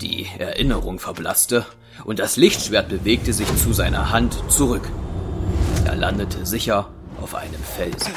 Die 0.00 0.26
Erinnerung 0.38 0.98
verblasste 0.98 1.66
und 2.04 2.18
das 2.18 2.36
Lichtschwert 2.36 2.88
bewegte 2.88 3.34
sich 3.34 3.54
zu 3.56 3.74
seiner 3.74 4.10
Hand 4.10 4.42
zurück. 4.50 4.88
Er 5.96 6.00
landete 6.00 6.44
sicher 6.44 6.90
auf 7.22 7.34
einem 7.34 7.62
Felsen. 7.62 8.12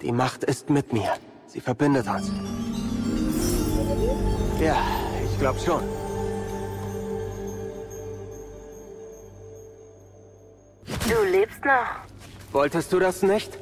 Die 0.00 0.12
Macht 0.12 0.44
ist 0.44 0.70
mit 0.70 0.94
mir. 0.94 1.12
Sie 1.46 1.60
verbindet 1.60 2.06
uns. 2.08 2.32
Ja, 4.58 4.78
ich 5.22 5.38
glaube 5.38 5.60
schon. 5.60 5.82
Du 10.86 11.22
lebst 11.30 11.62
noch. 11.66 12.52
Wolltest 12.52 12.90
du 12.94 12.98
das 12.98 13.22
nicht? 13.22 13.58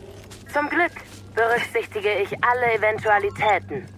Zum 0.52 0.68
Glück 0.68 0.92
berücksichtige 1.34 2.20
ich 2.20 2.30
alle 2.44 2.74
Eventualitäten. 2.74 3.88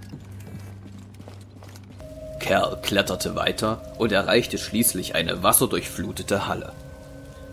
Kerl 2.40 2.80
kletterte 2.80 3.36
weiter 3.36 3.82
und 3.98 4.12
erreichte 4.12 4.56
schließlich 4.56 5.14
eine 5.14 5.42
wasser-durchflutete 5.42 6.48
Halle. 6.48 6.72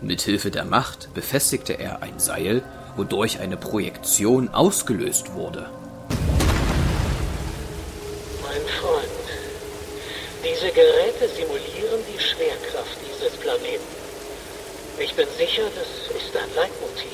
Mithilfe 0.02 0.50
der 0.50 0.64
Macht 0.64 1.12
befestigte 1.12 1.74
er 1.74 2.02
ein 2.02 2.18
Seil, 2.18 2.62
wodurch 2.96 3.40
eine 3.40 3.56
Projektion 3.56 4.48
ausgelöst 4.48 5.34
wurde. 5.34 5.68
Mein 8.42 8.62
Freund, 8.80 9.08
diese 10.42 10.72
Geräte 10.72 11.28
simulieren 11.36 12.00
die 12.12 12.18
Schwerkraft 12.20 12.96
dieses 13.06 13.36
Planeten. 13.38 13.84
Ich 14.98 15.14
bin 15.14 15.26
sicher, 15.36 15.62
das 15.74 16.16
ist 16.16 16.36
ein 16.36 16.54
Leitmotiv. 16.54 17.10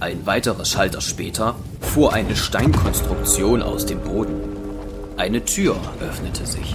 Ein 0.00 0.26
weiterer 0.26 0.64
Schalter 0.64 1.02
später 1.02 1.56
fuhr 1.80 2.14
eine 2.14 2.34
Steinkonstruktion 2.34 3.62
aus 3.62 3.84
dem 3.84 4.00
Boden. 4.00 4.59
Eine 5.20 5.44
Tür 5.44 5.76
öffnete 6.00 6.46
sich. 6.46 6.74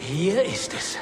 Hier 0.00 0.42
ist 0.42 0.74
es. 0.74 0.98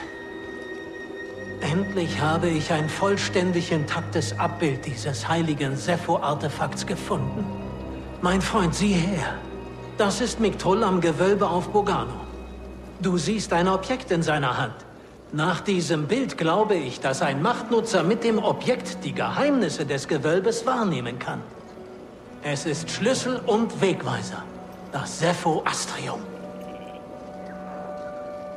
Endlich 1.62 2.20
habe 2.20 2.48
ich 2.48 2.70
ein 2.70 2.90
vollständig 2.90 3.72
intaktes 3.72 4.38
Abbild 4.38 4.84
dieses 4.84 5.26
heiligen 5.26 5.74
Sepho-Artefakts 5.74 6.84
gefunden. 6.84 7.63
Mein 8.24 8.40
Freund, 8.40 8.74
sieh 8.74 8.94
her. 8.94 9.34
Das 9.98 10.22
ist 10.22 10.40
Miktul 10.40 10.82
am 10.82 11.02
Gewölbe 11.02 11.46
auf 11.46 11.68
Bogano. 11.68 12.22
Du 12.98 13.18
siehst 13.18 13.52
ein 13.52 13.68
Objekt 13.68 14.10
in 14.10 14.22
seiner 14.22 14.56
Hand. 14.56 14.76
Nach 15.32 15.60
diesem 15.60 16.06
Bild 16.06 16.38
glaube 16.38 16.74
ich, 16.74 17.00
dass 17.00 17.20
ein 17.20 17.42
Machtnutzer 17.42 18.02
mit 18.02 18.24
dem 18.24 18.38
Objekt 18.38 19.04
die 19.04 19.12
Geheimnisse 19.12 19.84
des 19.84 20.08
Gewölbes 20.08 20.64
wahrnehmen 20.64 21.18
kann. 21.18 21.42
Es 22.42 22.64
ist 22.64 22.88
Schlüssel 22.88 23.42
und 23.44 23.78
Wegweiser. 23.82 24.42
Das 24.90 25.18
Sepho-Astrium. 25.18 26.20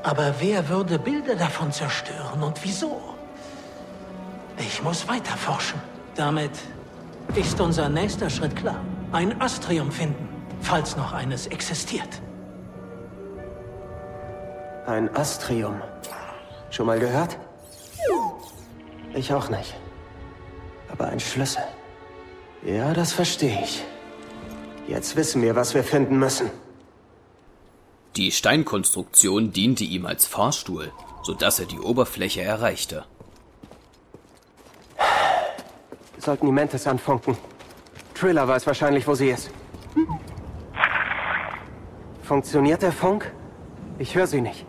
Aber 0.02 0.34
wer 0.40 0.70
würde 0.70 0.98
Bilder 0.98 1.36
davon 1.36 1.74
zerstören 1.74 2.42
und 2.42 2.64
wieso? 2.64 3.02
Ich 4.60 4.82
muss 4.82 5.06
weiter 5.10 5.36
forschen. 5.36 5.82
Damit 6.16 6.52
ist 7.36 7.60
unser 7.60 7.90
nächster 7.90 8.30
Schritt 8.30 8.56
klar. 8.56 8.80
Ein 9.12 9.42
Astrium 9.42 9.90
finden, 9.90 10.28
falls 10.60 10.98
noch 10.98 11.14
eines 11.14 11.48
existiert. 11.48 12.22
Ein 14.86 15.16
Astrium. 15.16 15.82
Schon 16.70 16.88
mal 16.88 17.00
gehört? 17.00 17.38
Ich 19.14 19.34
auch 19.34 19.50
nicht. 19.50 19.76
Aber 20.92 21.08
ein 21.08 21.22
Schlüssel. 21.22 21.64
Ja, 22.66 22.94
das 22.94 23.14
verstehe 23.14 23.62
ich. 23.64 23.84
Jetzt 24.88 25.16
wissen 25.16 25.42
wir, 25.42 25.56
was 25.56 25.74
wir 25.74 25.84
finden 25.84 26.20
müssen. 26.20 26.50
Die 28.18 28.32
Steinkonstruktion 28.32 29.52
diente 29.52 29.86
ihm 29.86 30.06
als 30.06 30.26
Fahrstuhl, 30.26 30.92
sodass 31.24 31.60
er 31.60 31.66
die 31.66 31.80
Oberfläche 31.80 32.42
erreichte. 32.42 33.06
Wir 34.98 36.24
sollten 36.24 36.46
die 36.46 36.52
Mentes 36.52 36.88
anfunken. 36.88 37.38
Triller 38.18 38.48
weiß 38.48 38.66
wahrscheinlich, 38.66 39.08
wo 39.08 39.14
sie 39.14 39.30
ist. 39.30 39.52
Funktioniert 42.24 42.82
der 42.82 42.92
Funk? 42.92 43.32
Ich 44.00 44.16
höre 44.16 44.28
sie 44.28 44.42
nicht. 44.42 44.66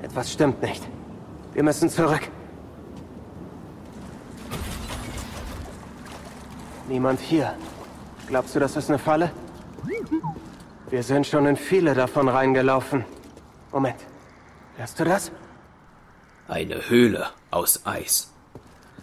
Etwas 0.00 0.32
stimmt 0.32 0.62
nicht. 0.62 0.82
Wir 1.52 1.62
müssen 1.62 1.88
zurück. 1.88 2.28
Niemand 6.88 7.20
hier. 7.20 7.54
Glaubst 8.28 8.54
du, 8.54 8.60
das 8.60 8.76
ist 8.76 8.88
eine 8.88 8.98
Falle? 8.98 9.30
Wir 10.88 11.02
sind 11.02 11.26
schon 11.26 11.46
in 11.46 11.56
viele 11.56 11.94
davon 11.94 12.28
reingelaufen. 12.28 13.04
Moment. 13.72 13.96
Hörst 14.76 15.00
du 15.00 15.04
das? 15.04 15.32
Eine 16.48 16.88
Höhle 16.88 17.28
aus 17.50 17.84
Eis. 17.86 18.31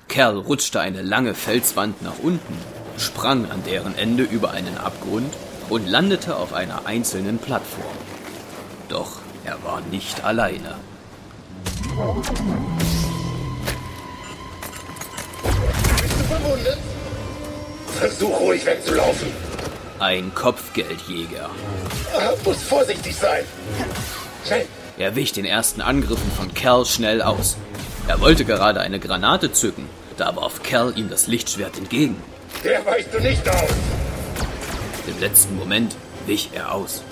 Kerl 0.10 0.38
rutschte 0.40 0.82
eine 0.82 1.04
lange 1.04 1.36
Felswand 1.36 2.02
nach 2.02 2.20
unten, 2.22 2.58
sprang 2.98 3.50
an 3.50 3.64
deren 3.64 3.96
Ende 3.96 4.24
über 4.24 4.52
einen 4.52 4.78
Abgrund 4.78 5.34
und 5.70 5.88
landete 5.88 6.36
auf 6.36 6.52
einer 6.52 6.88
einzelnen 6.88 7.38
Plattform. 7.38 7.86
Doch 8.90 9.20
er 9.46 9.64
war 9.64 9.82
nicht 9.92 10.26
alleine. 10.26 10.76
Bist 16.02 16.16
du 16.18 16.24
verwundet? 16.24 16.78
Versuch 18.00 18.40
ruhig 18.40 18.66
wegzulaufen. 18.66 19.28
Ein 20.00 20.34
Kopfgeldjäger. 20.34 21.50
Ah, 22.18 22.32
muss 22.44 22.64
vorsichtig 22.64 23.16
sein. 23.16 23.44
Schnell. 24.46 24.66
Er 24.98 25.16
wich 25.16 25.34
den 25.34 25.46
ersten 25.46 25.82
Angriffen 25.82 26.32
von 26.32 26.54
Cal 26.54 26.86
schnell 26.86 27.22
aus. 27.22 27.58
Er 28.10 28.20
wollte 28.22 28.44
gerade 28.44 28.82
eine 28.82 29.00
Granate 29.00 29.52
zücken, 29.52 29.88
da 30.18 30.36
warf 30.36 30.64
Cal 30.64 30.98
ihm 30.98 31.12
das 31.12 31.28
Lichtschwert 31.28 31.78
entgegen. 31.78 32.20
Der 32.64 32.84
weichst 32.84 33.14
du 33.14 33.20
nicht 33.20 33.48
aus. 33.48 33.70
Im 35.06 35.20
letzten 35.20 35.56
Moment 35.56 35.96
wich 36.26 36.50
er 36.52 36.74
aus. 36.74 37.04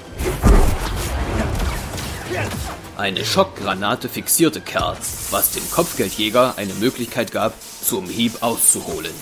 Eine 2.97 3.23
Schockgranate 3.23 4.09
fixierte 4.09 4.59
Cal, 4.59 4.97
was 5.29 5.51
dem 5.51 5.69
Kopfgeldjäger 5.69 6.55
eine 6.57 6.73
Möglichkeit 6.73 7.31
gab, 7.31 7.53
zum 7.83 8.09
Hieb 8.09 8.41
auszuholen. 8.41 9.13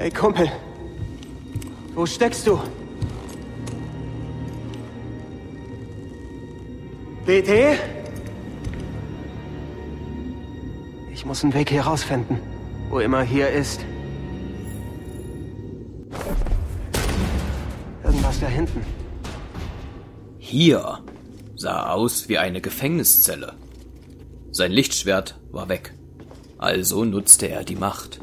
Hey, 0.00 0.10
Kumpel. 0.10 0.50
Wo 1.94 2.06
steckst 2.06 2.46
du? 2.46 2.58
BD? 7.26 7.76
Ich 11.12 11.26
muss 11.26 11.44
einen 11.44 11.52
Weg 11.52 11.68
hier 11.68 11.82
rausfinden. 11.82 12.38
Wo 12.88 13.00
immer 13.00 13.20
hier 13.20 13.50
ist. 13.50 13.84
Irgendwas 18.02 18.40
da 18.40 18.46
hinten. 18.46 18.82
Hier 20.38 21.00
sah 21.56 21.90
aus 21.90 22.30
wie 22.30 22.38
eine 22.38 22.62
Gefängniszelle. 22.62 23.52
Sein 24.50 24.72
Lichtschwert 24.72 25.38
war 25.50 25.68
weg. 25.68 25.92
Also 26.56 27.04
nutzte 27.04 27.50
er 27.50 27.64
die 27.64 27.76
Macht. 27.76 28.22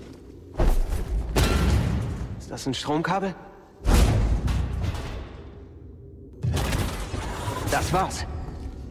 Ist 2.57 2.65
das 2.65 2.71
ein 2.71 2.73
Stromkabel? 2.73 3.35
Das 7.69 7.93
war's. 7.93 8.25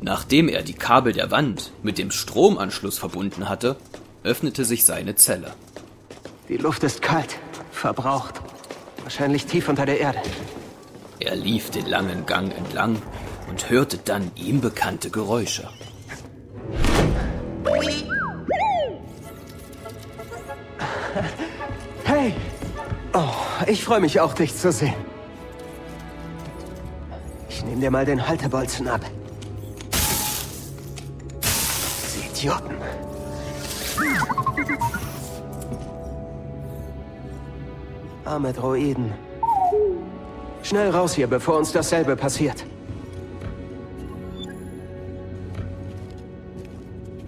Nachdem 0.01 0.49
er 0.49 0.63
die 0.63 0.75
Kabel 0.75 1.13
der 1.13 1.33
Wand 1.33 1.73
mit 1.83 1.99
dem 1.99 2.13
Stromanschluss 2.13 2.97
verbunden 2.97 3.49
hatte, 3.49 3.77
öffnete 4.23 4.65
sich 4.65 4.85
seine 4.85 5.17
Zelle. 5.17 5.53
Die 6.49 6.59
Luft 6.59 6.85
ist 6.85 7.03
kalt, 7.03 7.41
verbraucht. 7.73 8.41
Wahrscheinlich 9.03 9.47
tief 9.47 9.69
unter 9.69 9.85
der 9.85 9.99
Erde. 9.99 10.21
Er 11.19 11.35
lief 11.35 11.71
den 11.71 11.87
langen 11.87 12.25
Gang 12.25 12.57
entlang 12.57 13.03
und 13.51 13.69
hörte 13.69 13.99
dann 13.99 14.31
ihm 14.37 14.61
bekannte 14.61 15.11
Geräusche. 15.11 15.69
Ich 23.67 23.85
freue 23.85 24.01
mich 24.01 24.21
auch, 24.21 24.35
dich 24.35 24.55
zu 24.57 24.73
sehen. 24.73 24.95
Ich 27.49 27.65
nehme 27.65 27.81
dir 27.81 27.91
mal 27.91 28.05
den 28.05 28.27
Haltebolzen 28.27 28.89
ab. 28.89 29.01
Sie 32.07 32.27
Idioten. 32.27 32.75
Arme 38.25 38.53
Droiden. 38.53 39.13
Schnell 40.63 40.91
raus 40.91 41.15
hier, 41.15 41.29
bevor 41.29 41.59
uns 41.59 41.73
dasselbe 41.73 42.17
passiert. 42.17 42.65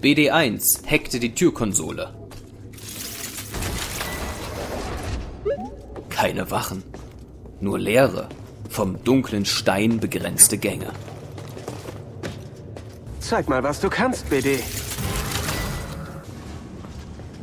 BD1 0.02 0.88
hackte 0.88 1.18
die 1.18 1.34
Türkonsole. 1.34 2.17
Keine 6.20 6.50
Wachen, 6.50 6.82
nur 7.60 7.78
leere, 7.78 8.28
vom 8.68 9.04
dunklen 9.04 9.44
Stein 9.44 10.00
begrenzte 10.00 10.58
Gänge. 10.58 10.88
Zeig 13.20 13.48
mal, 13.48 13.62
was 13.62 13.78
du 13.78 13.88
kannst, 13.88 14.28
BD. 14.28 14.58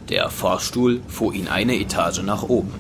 Der 0.10 0.30
Fahrstuhl 0.30 1.02
fuhr 1.08 1.34
ihn 1.34 1.48
eine 1.48 1.74
Etage 1.80 2.24
nach 2.24 2.44
oben. 2.44 2.74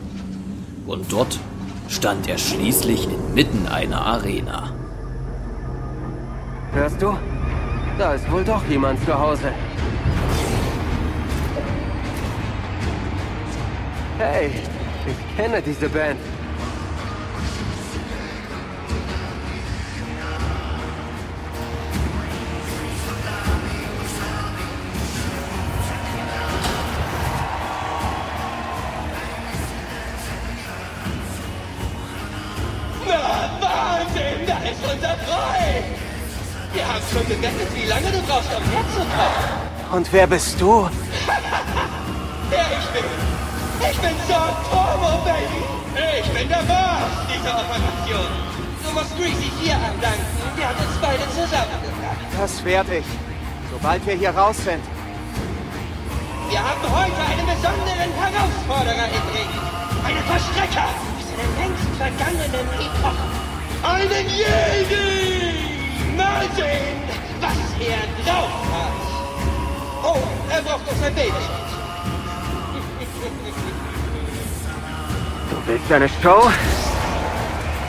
Und 0.86 1.14
dort 1.14 1.39
stand 1.88 2.28
er 2.28 2.39
schließlich 2.39 3.08
inmitten 3.08 3.66
einer 3.66 4.06
Arena. 4.06 4.74
Hörst 6.74 7.02
du? 7.02 7.18
Da 7.98 8.16
ist 8.16 8.30
wohl 8.30 8.43
doch 8.43 8.68
jemand 8.68 9.00
zu 9.06 9.18
Hause. 9.18 9.50
Hey, 14.18 14.52
ich 15.08 15.38
kenne 15.38 15.62
diese 15.62 15.89
Band. 15.89 16.20
Na, 33.08 33.49
Wahnsinn, 33.62 34.47
da 34.47 34.58
ist 34.58 34.82
unser 34.82 35.16
Freund! 35.18 35.86
Wir 36.74 36.88
haben 36.88 37.03
schon 37.12 37.28
gewettet, 37.28 37.68
wie 37.76 37.88
lange 37.88 38.12
du 38.12 38.22
brauchst, 38.24 38.49
um 38.49 38.64
herzukommen. 38.64 39.66
Und 39.91 40.12
wer 40.12 40.28
bist 40.28 40.60
du? 40.60 40.89
Das 52.46 52.64
werde 52.64 52.98
ich. 52.98 53.06
Sobald 53.72 54.06
wir 54.06 54.14
hier 54.14 54.30
raus 54.30 54.58
sind. 54.58 54.84
Wir 56.48 56.60
haben 56.60 56.84
heute 56.84 57.22
einen 57.32 57.48
besonderen 57.48 58.12
Herausforderer 58.22 59.08
im 59.18 59.26
Ring. 59.34 59.50
Einen 60.06 60.24
Verstrecker 60.26 60.86
aus 60.86 61.26
einer 61.34 61.50
längst 61.58 61.89
vergangenen 61.98 62.68
Epoche. 62.86 63.26
Einen 63.82 64.30
Jedi! 64.30 65.56
Mal 66.16 66.46
sehen, 66.56 67.02
was 67.41 67.58
er 67.82 68.06
drauf 68.24 68.54
hat. 68.76 68.93
Oh, 70.04 70.22
er 70.52 70.62
braucht 70.62 70.86
noch 70.86 70.98
sein 71.02 71.16
Babyschutz. 71.16 71.72
Du 75.50 75.56
willst 75.66 75.91
eine 75.91 76.10
Show? 76.22 76.52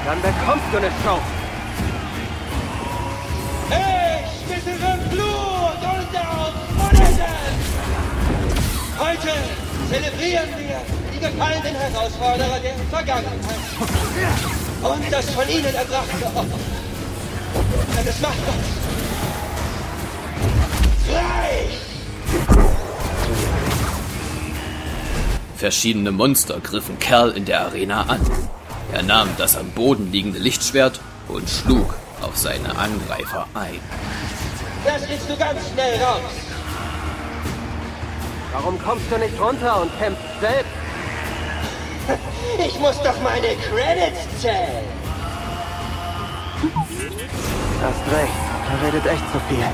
Dann 0.06 0.22
bekommst 0.22 0.64
du 0.72 0.78
eine 0.78 0.90
Show. 1.04 1.35
Heute 9.06 9.28
zelebrieren 9.88 10.48
wir 10.58 10.80
die 11.14 11.20
gefallenen 11.20 11.74
Herausforderer 11.76 12.58
der 12.58 12.74
Vergangenheit. 12.90 13.38
Und 14.82 15.12
das 15.12 15.30
von 15.30 15.48
ihnen 15.48 15.72
erbrachte 15.74 16.26
Opfer. 16.26 16.58
Denn 17.96 18.08
es 18.08 18.20
macht 18.20 18.38
uns 18.48 18.66
frei! 21.06 21.68
Verschiedene 25.56 26.10
Monster 26.10 26.58
griffen 26.58 26.98
Kerl 26.98 27.30
in 27.30 27.44
der 27.44 27.60
Arena 27.60 28.06
an. 28.08 28.28
Er 28.92 29.04
nahm 29.04 29.28
das 29.38 29.56
am 29.56 29.70
Boden 29.70 30.10
liegende 30.10 30.40
Lichtschwert 30.40 31.00
und 31.28 31.48
schlug 31.48 31.94
auf 32.22 32.36
seine 32.36 32.76
Angreifer 32.76 33.46
ein. 33.54 33.78
Das 34.84 35.06
kriegst 35.06 35.30
du 35.30 35.36
ganz 35.36 35.60
schnell 35.72 36.02
raus. 36.02 36.55
Warum 38.52 38.82
kommst 38.82 39.10
du 39.10 39.18
nicht 39.18 39.40
runter 39.40 39.82
und 39.82 39.98
kämpfst 39.98 40.40
selbst? 40.40 40.70
Ich 42.58 42.78
muss 42.78 42.96
doch 43.02 43.20
meine 43.20 43.48
Credits 43.68 44.40
zählen. 44.40 44.84
Hast 47.82 48.06
recht, 48.10 48.32
er 48.70 48.86
redet 48.86 49.06
echt 49.06 49.32
zu 49.32 49.40
viel. 49.48 49.66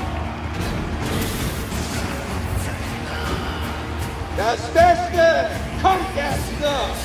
Das 4.35 4.59
Beste 4.73 5.49
kommt 5.81 6.17
erst 6.17 6.61
noch. 6.61 6.95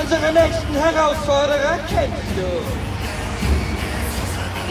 Unsere 0.00 0.32
nächsten 0.32 0.74
Herausforderer 0.74 1.78
kennst 1.88 2.36
du. 2.36 2.62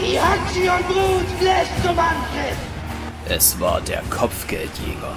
Die 0.00 0.20
Hachi 0.20 0.68
und 0.68 0.86
Brut 0.88 1.38
bläst 1.40 1.82
zum 1.82 1.98
Angriff. 1.98 2.56
Es 3.30 3.60
war 3.60 3.82
der 3.82 4.02
Kopfgeldjäger. 4.08 5.12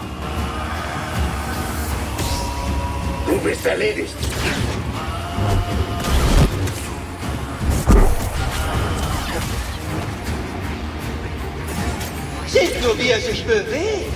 Du 3.26 3.38
bist 3.40 3.66
erledigt. 3.66 4.14
Seht 12.48 12.84
nur, 12.84 12.98
wie 12.98 13.12
er 13.12 13.22
sich 13.22 13.46
bewegt. 13.46 14.12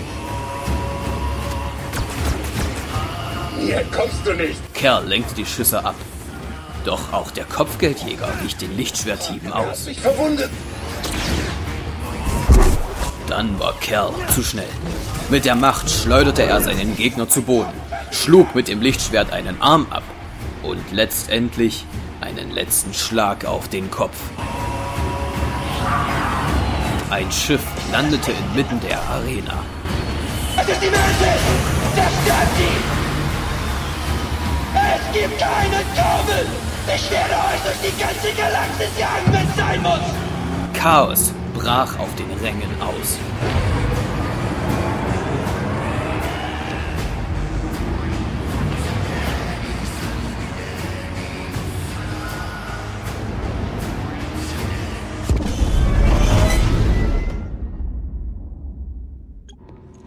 Hier 3.62 3.86
kommst 3.96 4.26
du 4.26 4.34
nicht. 4.34 4.74
Kerl 4.74 5.08
lenkte 5.08 5.36
die 5.36 5.46
Schüsse 5.46 5.86
ab. 5.86 5.96
Doch 6.84 7.14
auch 7.14 7.32
der 7.32 7.46
Kopfgeldjäger 7.46 8.28
wich 8.44 8.58
den 8.58 8.76
Lichtschwerthieben 8.76 9.54
aus. 9.54 9.86
Mich 9.86 10.02
verwundet. 10.02 10.50
Dann 13.28 13.60
war 13.60 13.74
Kerl 13.80 14.14
zu 14.34 14.44
schnell. 14.44 14.70
Mit 15.30 15.46
der 15.46 15.56
Macht 15.56 15.90
schleuderte 15.90 16.44
er 16.44 16.62
seinen 16.62 16.96
Gegner 16.96 17.28
zu 17.28 17.42
Boden, 17.42 17.74
schlug 18.12 18.54
mit 18.54 18.68
dem 18.68 18.82
Lichtschwert 18.82 19.34
einen 19.34 19.60
Arm 19.62 19.88
ab 19.90 20.04
und 20.62 20.92
letztendlich 20.92 21.86
einen 22.22 22.52
letzten 22.52 22.94
Schlag 22.94 23.46
auf 23.46 23.68
den 23.68 23.90
Kopf. 23.90 24.18
Ein 27.10 27.32
Schiff 27.32 27.62
landete 27.92 28.32
inmitten 28.32 28.80
der 28.82 29.02
Arena. 29.02 29.64
Es 30.58 30.70
ist 30.70 30.82
die 30.82 30.88
Mantis! 30.88 31.42
Zerstört 31.96 32.50
sie! 32.58 32.78
Es 34.76 35.14
gibt 35.14 35.40
keinen 35.40 35.86
Kurbel! 35.96 36.46
Ich 36.96 37.10
werde 37.10 37.34
euch 37.34 37.62
durch 37.64 37.92
die 37.92 38.00
ganze 38.00 38.32
Galaxis 38.40 39.00
jagen, 39.00 39.34
wenn 39.34 39.48
es 39.48 39.56
sein 39.56 39.82
muss! 39.82 40.80
Chaos 40.80 41.34
brach 41.56 41.98
auf 42.00 42.14
den 42.16 42.32
Rängen 42.44 42.70
aus. 42.82 43.18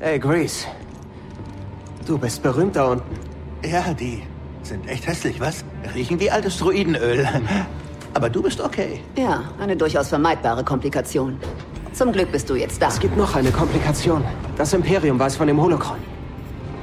Hey, 0.00 0.18
Grease. 0.18 0.66
Du 2.06 2.16
bist 2.16 2.42
berühmt 2.42 2.76
da 2.76 2.92
unten. 2.92 3.04
Ja, 3.64 3.92
die 3.92 4.22
sind 4.62 4.88
echt 4.88 5.06
hässlich, 5.06 5.40
was? 5.40 5.64
Riechen 5.94 6.20
wie 6.20 6.30
altes 6.30 6.58
Druidenöl. 6.58 7.28
Aber 8.18 8.28
du 8.28 8.42
bist 8.42 8.60
okay. 8.60 9.00
Ja, 9.16 9.44
eine 9.60 9.76
durchaus 9.76 10.08
vermeidbare 10.08 10.64
Komplikation. 10.64 11.38
Zum 11.92 12.10
Glück 12.10 12.32
bist 12.32 12.50
du 12.50 12.56
jetzt 12.56 12.82
da. 12.82 12.88
Es 12.88 12.98
gibt 12.98 13.16
noch 13.16 13.36
eine 13.36 13.52
Komplikation. 13.52 14.24
Das 14.56 14.72
Imperium 14.72 15.20
weiß 15.20 15.36
von 15.36 15.46
dem 15.46 15.62
Holocron. 15.62 15.98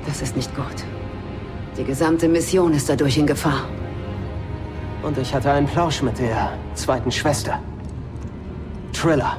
Das 0.08 0.22
ist 0.22 0.34
nicht 0.38 0.56
gut. 0.56 0.86
Die 1.78 1.84
gesamte 1.84 2.30
Mission 2.30 2.72
ist 2.72 2.88
dadurch 2.88 3.18
in 3.18 3.28
Gefahr. 3.28 3.66
Und 5.04 5.18
ich 5.18 5.36
hatte 5.36 5.52
einen 5.52 5.68
Plausch 5.68 6.02
mit 6.02 6.18
der 6.20 6.54
zweiten 6.74 7.12
Schwester. 7.12 7.60
Triller. 8.94 9.36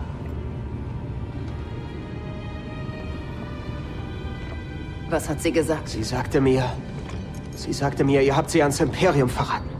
Was 5.08 5.30
hat 5.30 5.40
sie 5.40 5.50
gesagt? 5.50 5.88
Sie 5.88 6.02
sagte 6.02 6.42
mir... 6.42 6.62
Sie 7.54 7.72
sagte 7.72 8.04
mir, 8.04 8.20
ihr 8.20 8.36
habt 8.36 8.50
sie 8.50 8.60
ans 8.60 8.80
Imperium 8.80 9.30
verraten. 9.30 9.75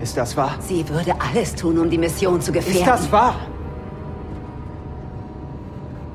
Ist 0.00 0.16
das 0.16 0.36
wahr? 0.36 0.56
Sie 0.60 0.88
würde 0.88 1.14
alles 1.20 1.54
tun, 1.54 1.78
um 1.78 1.88
die 1.88 1.98
Mission 1.98 2.40
zu 2.40 2.52
gefährden. 2.52 2.80
Ist 2.80 2.86
das 2.86 3.10
wahr? 3.10 3.34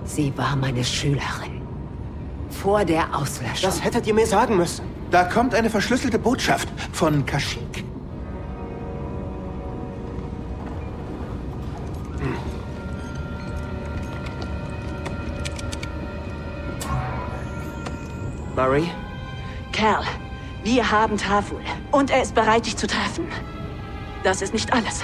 Sie 0.05 0.31
war 0.37 0.55
meine 0.55 0.83
Schülerin. 0.83 1.61
Vor 2.49 2.85
der 2.85 3.15
Auslöschung. 3.15 3.61
Das 3.61 3.83
hättet 3.83 4.05
ihr 4.07 4.13
mir 4.13 4.27
sagen 4.27 4.57
müssen. 4.57 4.85
Da 5.09 5.23
kommt 5.23 5.55
eine 5.55 5.69
verschlüsselte 5.69 6.19
Botschaft 6.19 6.67
von 6.93 7.25
Kashyyyk. 7.25 7.83
Marie? 18.55 18.91
Kerl, 19.71 20.03
wir 20.63 20.91
haben 20.91 21.17
Tafel. 21.17 21.57
Und 21.91 22.11
er 22.11 22.21
ist 22.21 22.35
bereit, 22.35 22.65
dich 22.65 22.77
zu 22.77 22.85
treffen. 22.85 23.25
Das 24.23 24.41
ist 24.41 24.53
nicht 24.53 24.71
alles. 24.73 25.03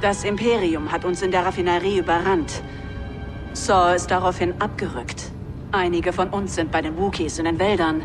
Das 0.00 0.24
Imperium 0.24 0.92
hat 0.92 1.04
uns 1.04 1.22
in 1.22 1.30
der 1.30 1.44
Raffinerie 1.44 1.98
überrannt. 1.98 2.62
Saw 3.54 3.94
ist 3.94 4.10
daraufhin 4.10 4.60
abgerückt. 4.60 5.30
Einige 5.72 6.12
von 6.12 6.28
uns 6.28 6.54
sind 6.54 6.70
bei 6.70 6.82
den 6.82 6.96
Wookiees 6.96 7.38
in 7.38 7.46
den 7.46 7.58
Wäldern. 7.58 8.04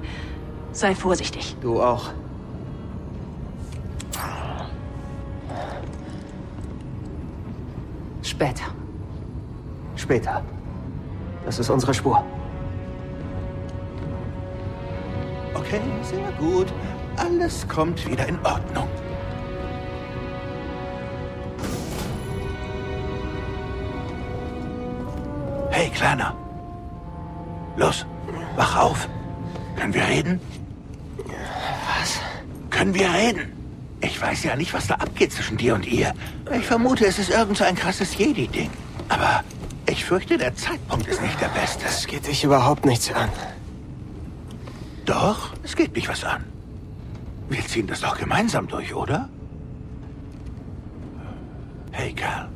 Sei 0.71 0.95
vorsichtig. 0.95 1.55
Du 1.61 1.81
auch. 1.81 2.09
Später. 8.21 8.65
Später. 9.95 10.41
Das 11.45 11.59
ist 11.59 11.69
unsere 11.69 11.93
Spur. 11.93 12.23
Okay, 15.53 15.81
sehr 16.01 16.31
gut. 16.39 16.67
Alles 17.17 17.67
kommt 17.67 18.09
wieder 18.09 18.27
in 18.27 18.37
Ordnung. 18.45 18.87
Hey, 25.89 25.95
Kleiner. 25.95 26.35
Los, 27.75 28.05
wach 28.55 28.75
auf. 28.77 29.09
Können 29.75 29.93
wir 29.93 30.07
reden? 30.07 30.39
Was? 31.17 32.19
Können 32.69 32.93
wir 32.93 33.11
reden? 33.11 33.51
Ich 34.01 34.21
weiß 34.21 34.43
ja 34.43 34.55
nicht, 34.55 34.73
was 34.73 34.87
da 34.87 34.95
abgeht 34.95 35.33
zwischen 35.33 35.57
dir 35.57 35.73
und 35.75 35.85
ihr. 35.87 36.13
Ich 36.55 36.65
vermute, 36.65 37.05
es 37.05 37.17
ist 37.17 37.29
irgend 37.31 37.57
so 37.57 37.63
ein 37.63 37.75
krasses 37.75 38.17
Jedi-Ding. 38.17 38.69
Aber 39.09 39.43
ich 39.87 40.05
fürchte, 40.05 40.37
der 40.37 40.55
Zeitpunkt 40.55 41.07
ist 41.07 41.21
nicht 41.21 41.41
der 41.41 41.49
beste. 41.49 41.85
Es 41.85 42.05
geht 42.05 42.27
dich 42.27 42.43
überhaupt 42.43 42.85
nichts 42.85 43.11
an. 43.11 43.29
Doch, 45.05 45.53
es 45.63 45.75
geht 45.75 45.95
mich 45.95 46.07
was 46.07 46.23
an. 46.23 46.45
Wir 47.49 47.65
ziehen 47.65 47.87
das 47.87 48.01
doch 48.01 48.17
gemeinsam 48.17 48.67
durch, 48.67 48.93
oder? 48.93 49.27
Hey, 51.91 52.13
Kerl. 52.13 52.47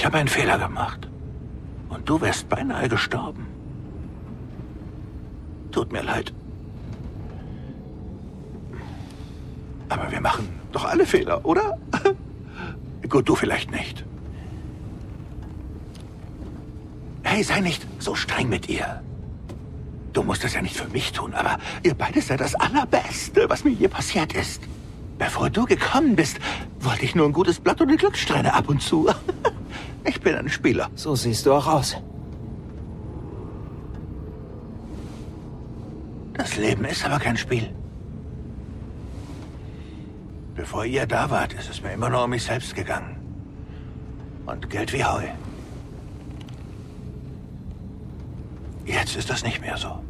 Ich 0.00 0.06
habe 0.06 0.16
einen 0.16 0.28
Fehler 0.28 0.56
gemacht. 0.56 1.06
Und 1.90 2.08
du 2.08 2.18
wärst 2.22 2.48
beinahe 2.48 2.88
gestorben. 2.88 3.46
Tut 5.72 5.92
mir 5.92 6.00
leid. 6.02 6.32
Aber 9.90 10.10
wir 10.10 10.22
machen 10.22 10.48
doch 10.72 10.86
alle 10.86 11.04
Fehler, 11.04 11.44
oder? 11.44 11.76
Gut, 13.10 13.28
du 13.28 13.34
vielleicht 13.34 13.70
nicht. 13.72 14.06
Hey, 17.22 17.42
sei 17.42 17.60
nicht 17.60 17.86
so 17.98 18.14
streng 18.14 18.48
mit 18.48 18.70
ihr. 18.70 19.02
Du 20.14 20.22
musst 20.22 20.44
es 20.44 20.54
ja 20.54 20.62
nicht 20.62 20.78
für 20.78 20.88
mich 20.88 21.12
tun, 21.12 21.34
aber 21.34 21.58
ihr 21.82 21.92
beide 21.92 22.22
seid 22.22 22.40
das 22.40 22.54
Allerbeste, 22.54 23.50
was 23.50 23.64
mir 23.64 23.72
je 23.72 23.88
passiert 23.88 24.32
ist. 24.32 24.62
Bevor 25.20 25.50
du 25.50 25.66
gekommen 25.66 26.16
bist, 26.16 26.40
wollte 26.80 27.04
ich 27.04 27.14
nur 27.14 27.26
ein 27.26 27.34
gutes 27.34 27.60
Blatt 27.60 27.78
und 27.82 27.88
eine 27.88 27.98
Glückssträhne 27.98 28.54
ab 28.54 28.68
und 28.68 28.82
zu. 28.82 29.08
Ich 30.02 30.18
bin 30.22 30.34
ein 30.34 30.48
Spieler. 30.48 30.88
So 30.94 31.14
siehst 31.14 31.44
du 31.44 31.52
auch 31.52 31.66
aus. 31.66 31.94
Das 36.32 36.56
Leben 36.56 36.86
ist 36.86 37.04
aber 37.04 37.18
kein 37.18 37.36
Spiel. 37.36 37.68
Bevor 40.54 40.86
ihr 40.86 41.06
da 41.06 41.30
wart, 41.30 41.52
ist 41.52 41.68
es 41.68 41.82
mir 41.82 41.92
immer 41.92 42.08
nur 42.08 42.24
um 42.24 42.30
mich 42.30 42.44
selbst 42.44 42.74
gegangen. 42.74 43.14
Und 44.46 44.70
Geld 44.70 44.90
wie 44.94 45.04
Heu. 45.04 45.24
Jetzt 48.86 49.16
ist 49.16 49.28
das 49.28 49.44
nicht 49.44 49.60
mehr 49.60 49.76
so. 49.76 50.02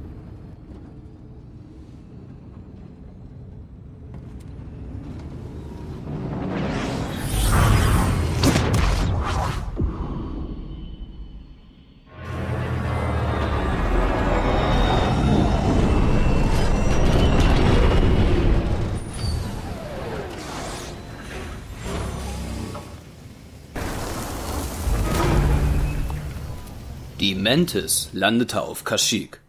Mantis 27.50 28.10
landete 28.12 28.62
auf 28.62 28.84
Kashyyyk. 28.84 29.40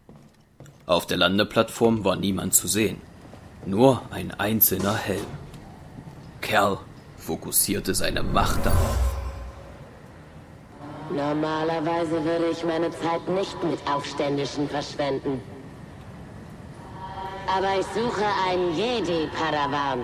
Auf 0.86 1.06
der 1.06 1.18
Landeplattform 1.18 2.04
war 2.04 2.16
niemand 2.16 2.52
zu 2.52 2.66
sehen. 2.66 3.00
Nur 3.64 4.02
ein 4.10 4.32
einzelner 4.32 4.96
Helm. 4.96 5.30
Kerl 6.40 6.78
fokussierte 7.16 7.94
seine 7.94 8.24
Macht 8.24 8.66
darauf. 8.66 8.98
Normalerweise 11.10 12.24
würde 12.24 12.46
ich 12.50 12.64
meine 12.64 12.90
Zeit 12.90 13.24
nicht 13.28 13.62
mit 13.62 13.78
Aufständischen 13.88 14.68
verschwenden. 14.68 15.40
Aber 17.56 17.78
ich 17.78 17.86
suche 17.98 18.26
einen 18.48 18.76
Jedi-Padawan. 18.76 20.00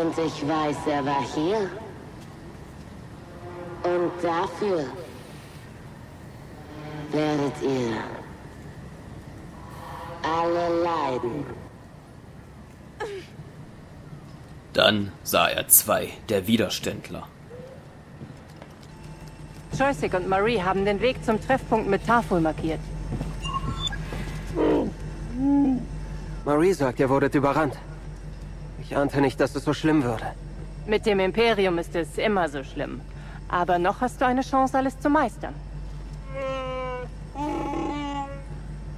Und 0.00 0.18
ich 0.26 0.36
weiß, 0.48 0.78
er 0.88 1.06
war 1.06 1.24
hier. 1.36 1.70
Und 3.84 4.10
dafür 4.20 4.84
werdet 7.12 7.62
ihr 7.62 7.96
alle 10.22 10.82
leiden. 10.82 11.44
Dann 14.72 15.12
sah 15.22 15.48
er 15.48 15.68
zwei 15.68 16.10
der 16.28 16.46
Widerständler. 16.46 17.26
Joystick 19.78 20.14
und 20.14 20.28
Marie 20.28 20.60
haben 20.60 20.84
den 20.84 21.00
Weg 21.00 21.24
zum 21.24 21.40
Treffpunkt 21.40 21.88
mit 21.88 22.06
Tafel 22.06 22.40
markiert. 22.40 22.80
Marie 26.44 26.72
sagt, 26.72 27.00
ihr 27.00 27.08
wurdet 27.08 27.34
überrannt. 27.34 27.76
Ich 28.80 28.96
ahnte 28.96 29.20
nicht, 29.20 29.38
dass 29.40 29.54
es 29.54 29.64
so 29.64 29.74
schlimm 29.74 30.02
würde. 30.02 30.24
Mit 30.86 31.06
dem 31.06 31.20
Imperium 31.20 31.78
ist 31.78 31.94
es 31.94 32.16
immer 32.18 32.48
so 32.48 32.64
schlimm. 32.64 33.00
Aber 33.48 33.78
noch 33.78 34.00
hast 34.00 34.20
du 34.20 34.26
eine 34.26 34.42
Chance, 34.42 34.76
alles 34.76 34.98
zu 34.98 35.10
meistern. 35.10 35.54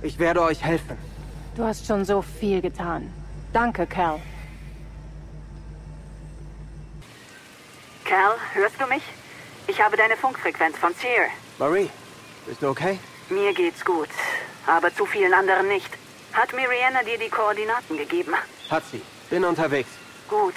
Ich 0.02 0.18
werde 0.18 0.42
euch 0.42 0.62
helfen. 0.62 0.96
Du 1.56 1.64
hast 1.64 1.86
schon 1.86 2.04
so 2.04 2.22
viel 2.22 2.60
getan. 2.62 3.12
Danke, 3.52 3.86
Cal. 3.86 4.20
Cal, 8.04 8.34
hörst 8.54 8.80
du 8.80 8.86
mich? 8.86 9.02
Ich 9.66 9.80
habe 9.80 9.96
deine 9.96 10.16
Funkfrequenz 10.16 10.76
von 10.78 10.94
Sear. 10.94 11.26
Marie, 11.58 11.90
bist 12.46 12.62
du 12.62 12.68
okay? 12.68 12.98
Mir 13.28 13.52
geht's 13.52 13.84
gut, 13.84 14.08
aber 14.66 14.94
zu 14.94 15.06
vielen 15.06 15.34
anderen 15.34 15.68
nicht. 15.68 15.90
Hat 16.32 16.52
Miriana 16.54 17.02
dir 17.02 17.18
die 17.18 17.28
Koordinaten 17.28 17.96
gegeben? 17.96 18.34
Hat 18.70 18.82
sie. 18.90 19.02
Bin 19.28 19.44
unterwegs. 19.44 19.90
Gut, 20.28 20.54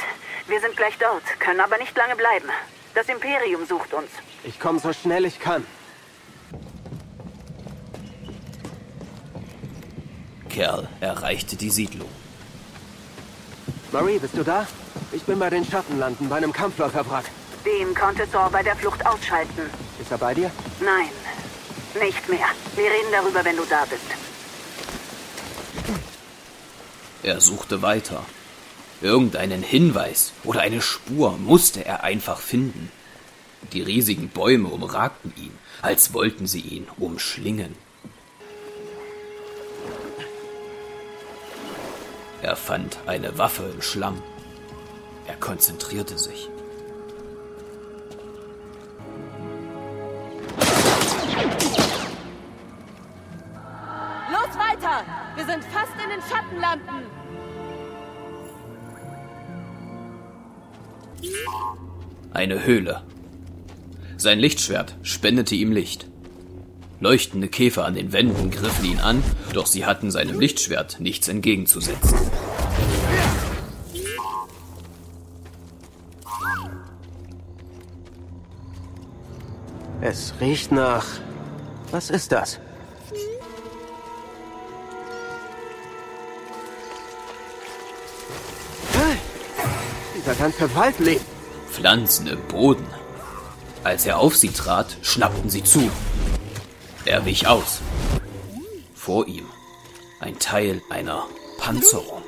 wir 0.48 0.60
sind 0.62 0.76
gleich 0.78 0.98
dort, 0.98 1.24
können 1.40 1.60
aber 1.60 1.78
nicht 1.78 1.96
lange 1.98 2.16
bleiben. 2.16 2.50
Das 2.96 3.08
Imperium 3.10 3.66
sucht 3.66 3.94
uns. 3.94 4.10
Ich 4.44 4.60
komme 4.60 4.80
so 4.80 4.94
schnell 4.94 5.26
ich 5.26 5.40
kann. 5.40 5.66
Kerl 10.54 10.88
erreichte 11.02 11.56
die 11.56 11.72
Siedlung. 11.72 12.10
Marie, 13.92 14.20
bist 14.20 14.38
du 14.38 14.44
da? 14.44 14.68
Ich 15.12 15.24
bin 15.24 15.40
bei 15.40 15.50
den 15.50 15.66
Schattenlanden, 15.66 16.30
bei 16.30 16.38
einem 16.38 16.54
Kampfläuferwrack. 16.54 17.26
Den 17.66 17.96
konnte 17.96 18.30
Thor 18.32 18.50
bei 18.52 18.62
der 18.62 18.76
Flucht 18.76 19.04
ausschalten. 19.06 19.64
Ist 20.00 20.12
er 20.12 20.18
bei 20.20 20.34
dir? 20.36 20.52
Nein, 20.80 21.10
nicht 22.00 22.30
mehr. 22.30 22.48
Wir 22.76 22.86
reden 22.86 23.12
darüber, 23.12 23.44
wenn 23.44 23.58
du 23.58 23.64
da 23.68 23.86
bist. 23.86 24.04
Er 27.24 27.42
suchte 27.42 27.82
weiter. 27.82 28.24
Irgendeinen 29.02 29.64
Hinweis 29.64 30.34
oder 30.44 30.62
eine 30.62 30.82
Spur 30.82 31.38
musste 31.38 31.84
er 31.84 32.04
einfach 32.04 32.40
finden. 32.40 32.92
Die 33.72 33.82
riesigen 33.82 34.30
Bäume 34.30 34.70
umragten 34.70 35.34
ihn, 35.36 35.58
als 35.82 36.14
wollten 36.14 36.46
sie 36.46 36.62
ihn 36.62 36.88
umschlingen. 37.00 37.76
Er 42.44 42.58
fand 42.58 43.00
eine 43.06 43.38
Waffe 43.38 43.64
im 43.74 43.82
Schlamm. 43.82 44.22
Er 45.28 45.36
konzentrierte 45.36 46.18
sich. 46.18 46.50
Los 54.30 54.58
weiter! 54.60 55.06
Wir 55.36 55.46
sind 55.46 55.64
fast 55.64 55.94
in 56.04 56.10
den 56.10 56.22
Schattenlanden! 56.30 57.06
Eine 62.34 62.66
Höhle. 62.66 63.04
Sein 64.18 64.40
Lichtschwert 64.40 64.98
spendete 65.02 65.56
ihm 65.56 65.72
Licht. 65.72 66.10
Leuchtende 67.00 67.48
Käfer 67.48 67.86
an 67.86 67.96
den 67.96 68.14
Wänden 68.14 68.50
griffen 68.50 68.86
ihn 68.86 69.00
an, 69.00 69.24
doch 69.54 69.68
sie 69.68 69.86
hatten 69.86 70.12
seinem 70.12 70.40
Lichtschwert 70.40 71.00
nichts 71.00 71.28
entgegenzusetzen. 71.28 72.18
Es 80.02 80.34
riecht 80.40 80.72
nach... 80.72 81.06
Was 81.92 82.10
ist 82.10 82.32
das? 82.32 82.60
Dieser 90.24 90.36
ganze 90.36 90.74
Wald 90.76 91.00
lebt. 91.00 91.26
Pflanzen 91.70 92.28
im 92.28 92.42
Boden. 92.48 92.88
Als 93.84 94.06
er 94.06 94.20
auf 94.20 94.38
sie 94.38 94.50
trat, 94.50 94.98
schnappten 95.02 95.50
sie 95.50 95.64
zu. 95.64 95.92
Er 97.06 97.26
wich 97.26 97.48
aus. 97.48 97.82
Vor 98.96 99.28
ihm 99.28 99.46
ein 100.22 100.40
Teil 100.40 100.82
einer 100.90 101.28
Panzerung. 101.58 102.24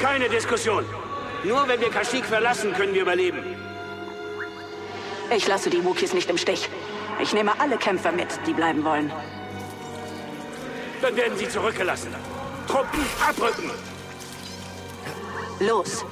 Keine 0.00 0.30
Diskussion. 0.30 0.86
Nur 1.44 1.68
wenn 1.68 1.80
wir 1.80 1.90
Kashyyyk 1.90 2.24
verlassen, 2.24 2.72
können 2.72 2.94
wir 2.94 3.02
überleben. 3.02 3.44
Ich 5.36 5.46
lasse 5.46 5.68
die 5.68 5.84
Wookies 5.84 6.14
nicht 6.14 6.30
im 6.30 6.38
Stich. 6.38 6.70
Ich 7.20 7.34
nehme 7.34 7.60
alle 7.60 7.76
Kämpfer 7.76 8.10
mit, 8.10 8.28
die 8.46 8.54
bleiben 8.54 8.82
wollen. 8.82 9.12
Dann 11.02 11.14
werden 11.14 11.36
sie 11.36 11.48
zurückgelassen. 11.48 12.14
Truppen 12.66 13.04
abrücken. 13.28 13.70
Los. 15.60 16.06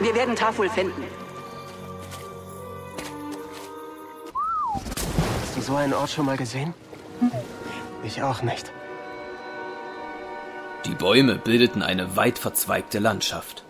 Wir 0.00 0.14
werden 0.16 0.34
Taful 0.34 0.68
finden. 0.68 1.04
So 5.72 5.78
einen 5.78 5.94
Ort 5.94 6.10
schon 6.10 6.26
mal 6.26 6.36
gesehen? 6.36 6.74
Ich 8.04 8.22
auch 8.22 8.42
nicht. 8.42 8.70
Die 10.84 10.94
Bäume 10.94 11.36
bildeten 11.36 11.82
eine 11.82 12.14
weit 12.14 12.38
verzweigte 12.38 12.98
Landschaft. 12.98 13.64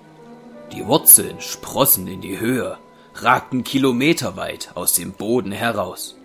Die 0.72 0.84
Wurzeln 0.84 1.40
sprossen 1.40 2.08
in 2.08 2.20
die 2.20 2.40
Höhe, 2.40 2.76
ragten 3.14 3.62
kilometerweit 3.62 4.70
aus 4.74 4.94
dem 4.94 5.12
Boden 5.12 5.52
heraus. 5.52 6.16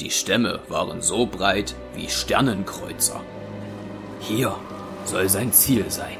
Die 0.00 0.10
Stämme 0.10 0.58
waren 0.68 1.00
so 1.00 1.26
breit 1.26 1.76
wie 1.94 2.08
Sternenkreuzer. 2.08 3.20
Hier 4.18 4.56
soll 5.04 5.28
sein 5.28 5.52
Ziel 5.52 5.88
sein. 5.92 6.18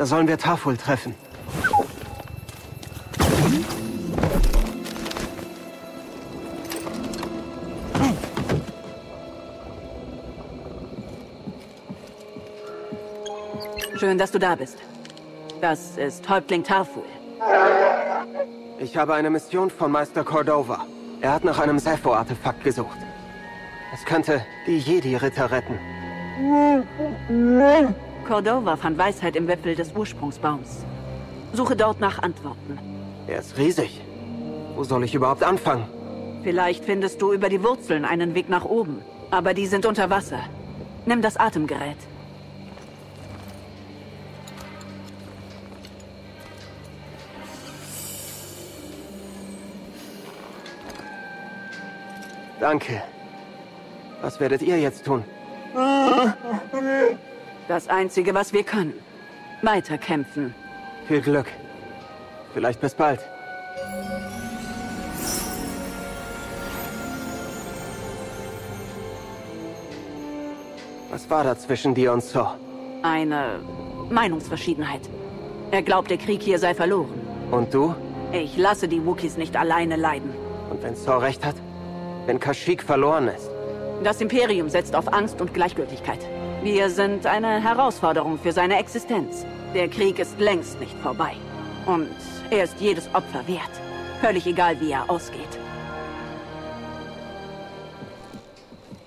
Da 0.00 0.06
sollen 0.06 0.26
wir 0.26 0.38
Tafel 0.38 0.78
treffen. 0.78 1.14
Schön, 13.98 14.16
dass 14.16 14.30
du 14.30 14.38
da 14.38 14.54
bist. 14.54 14.78
Das 15.60 15.98
ist 15.98 16.26
Häuptling 16.30 16.64
Tarful. 16.64 17.02
Ich 18.78 18.96
habe 18.96 19.12
eine 19.12 19.28
Mission 19.28 19.68
von 19.68 19.92
Meister 19.92 20.24
Cordova. 20.24 20.86
Er 21.20 21.34
hat 21.34 21.44
nach 21.44 21.58
einem 21.58 21.78
Sepho-Artefakt 21.78 22.64
gesucht. 22.64 22.96
Es 23.92 24.02
könnte 24.06 24.46
die 24.66 24.78
Jedi-Ritter 24.78 25.50
retten. 25.50 25.78
Cordova 28.30 28.76
fand 28.76 28.96
Weisheit 28.96 29.34
im 29.34 29.48
Wipfel 29.48 29.74
des 29.74 29.92
Ursprungsbaums. 29.92 30.84
Suche 31.52 31.74
dort 31.74 31.98
nach 31.98 32.22
Antworten. 32.22 32.78
Er 33.26 33.40
ist 33.40 33.58
riesig. 33.58 34.00
Wo 34.76 34.84
soll 34.84 35.02
ich 35.02 35.16
überhaupt 35.16 35.42
anfangen? 35.42 35.84
Vielleicht 36.44 36.84
findest 36.84 37.20
du 37.20 37.32
über 37.32 37.48
die 37.48 37.60
Wurzeln 37.64 38.04
einen 38.04 38.36
Weg 38.36 38.48
nach 38.48 38.64
oben. 38.64 39.02
Aber 39.32 39.52
die 39.52 39.66
sind 39.66 39.84
unter 39.84 40.10
Wasser. 40.10 40.38
Nimm 41.06 41.22
das 41.22 41.38
Atemgerät. 41.38 41.96
Danke. 52.60 53.02
Was 54.22 54.38
werdet 54.38 54.62
ihr 54.62 54.78
jetzt 54.78 55.04
tun? 55.04 55.24
Das 57.70 57.86
Einzige, 57.86 58.34
was 58.34 58.52
wir 58.52 58.64
können. 58.64 58.94
Weiterkämpfen. 59.62 60.52
Viel 61.06 61.20
Glück. 61.20 61.46
Vielleicht 62.52 62.80
bis 62.80 62.96
bald. 62.96 63.20
Was 71.12 71.30
war 71.30 71.44
da 71.44 71.56
zwischen 71.56 71.94
dir 71.94 72.12
und 72.12 72.24
Saw? 72.24 72.56
Eine 73.02 73.60
Meinungsverschiedenheit. 74.10 75.08
Er 75.70 75.82
glaubt, 75.82 76.10
der 76.10 76.18
Krieg 76.18 76.42
hier 76.42 76.58
sei 76.58 76.74
verloren. 76.74 77.20
Und 77.52 77.72
du? 77.72 77.94
Ich 78.32 78.56
lasse 78.56 78.88
die 78.88 79.06
Wookies 79.06 79.36
nicht 79.36 79.56
alleine 79.56 79.94
leiden. 79.94 80.34
Und 80.72 80.82
wenn 80.82 80.96
Saw 80.96 81.18
recht 81.18 81.46
hat? 81.46 81.54
Wenn 82.26 82.40
Kashyyyk 82.40 82.82
verloren 82.82 83.28
ist? 83.28 83.48
Das 84.02 84.20
Imperium 84.20 84.68
setzt 84.68 84.96
auf 84.96 85.12
Angst 85.12 85.40
und 85.40 85.54
Gleichgültigkeit. 85.54 86.18
Wir 86.62 86.90
sind 86.90 87.24
eine 87.24 87.62
Herausforderung 87.62 88.38
für 88.38 88.52
seine 88.52 88.78
Existenz. 88.78 89.46
Der 89.72 89.88
Krieg 89.88 90.18
ist 90.18 90.38
längst 90.38 90.78
nicht 90.78 90.94
vorbei. 90.98 91.32
Und 91.86 92.10
er 92.50 92.64
ist 92.64 92.78
jedes 92.78 93.06
Opfer 93.14 93.46
wert. 93.48 93.70
Völlig 94.20 94.46
egal, 94.46 94.78
wie 94.78 94.90
er 94.90 95.08
ausgeht. 95.08 95.58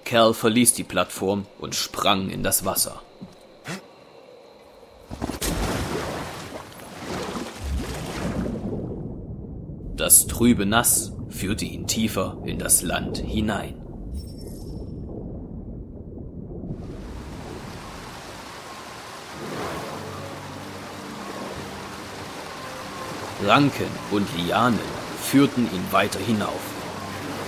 Cal 0.03 0.33
verließ 0.33 0.73
die 0.73 0.83
Plattform 0.83 1.45
und 1.59 1.75
sprang 1.75 2.29
in 2.29 2.41
das 2.41 2.65
Wasser. 2.65 3.01
Das 9.95 10.25
trübe 10.25 10.65
Nass 10.65 11.13
führte 11.29 11.65
ihn 11.65 11.85
tiefer 11.85 12.41
in 12.45 12.57
das 12.57 12.81
Land 12.81 13.19
hinein. 13.19 13.82
Ranken 23.45 23.87
und 24.11 24.27
Lianen 24.37 24.79
führten 25.21 25.63
ihn 25.73 25.85
weiter 25.91 26.19
hinauf. 26.19 26.61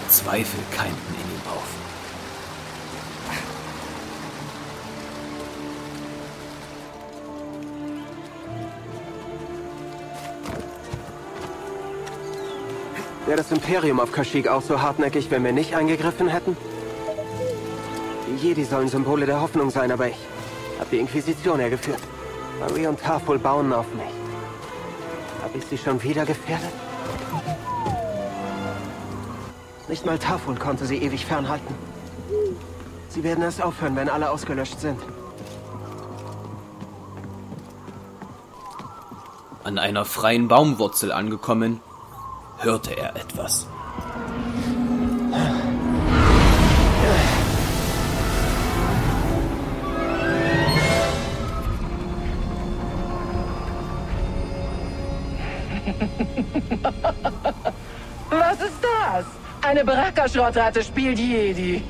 Zweifel 0.10 0.60
keimten 0.72 1.16
in 1.16 1.36
ihm 1.36 1.42
auf. 1.50 1.76
Wäre 13.26 13.38
das 13.38 13.52
Imperium 13.52 14.00
auf 14.00 14.12
Kashyyyk 14.12 14.48
auch 14.48 14.62
so 14.62 14.82
hartnäckig, 14.82 15.32
wenn 15.32 15.44
wir 15.44 15.52
nicht 15.52 15.76
eingegriffen 15.76 16.28
hätten? 16.28 16.56
Die 18.28 18.48
Jedi 18.48 18.64
sollen 18.64 18.88
Symbole 18.88 19.26
der 19.26 19.42
Hoffnung 19.42 19.72
sein, 19.72 19.92
aber 19.92 20.10
ich 20.10 20.18
habe 20.80 20.90
die 20.92 21.00
Inquisition 21.00 21.60
hergeführt. 21.60 22.02
Marie 22.60 22.88
und 22.88 23.00
Tafel 23.00 23.40
bauen 23.40 23.74
auf 23.74 23.88
mich. 23.96 24.25
Ich 25.56 25.66
sie 25.66 25.78
schon 25.78 26.04
wieder 26.04 26.26
gefährdet? 26.26 26.74
Nicht 29.88 30.06
mal 30.06 30.20
Tafel 30.20 30.56
konnte 30.56 30.86
sie 30.86 30.98
ewig 30.98 31.26
fernhalten. 31.26 31.74
Sie 33.10 33.24
werden 33.24 33.42
erst 33.42 33.64
aufhören, 33.64 33.96
wenn 33.96 34.10
alle 34.10 34.30
ausgelöscht 34.30 34.80
sind. 34.80 35.00
An 39.64 39.80
einer 39.80 40.04
freien 40.04 40.48
Baumwurzel 40.50 41.12
angekommen, 41.12 41.80
hörte 42.58 42.98
er 42.98 43.16
etwas. 43.16 43.68
Baraka-Schrottratte 59.86 60.84
spielt 60.84 61.20
Jedi. 61.20 61.84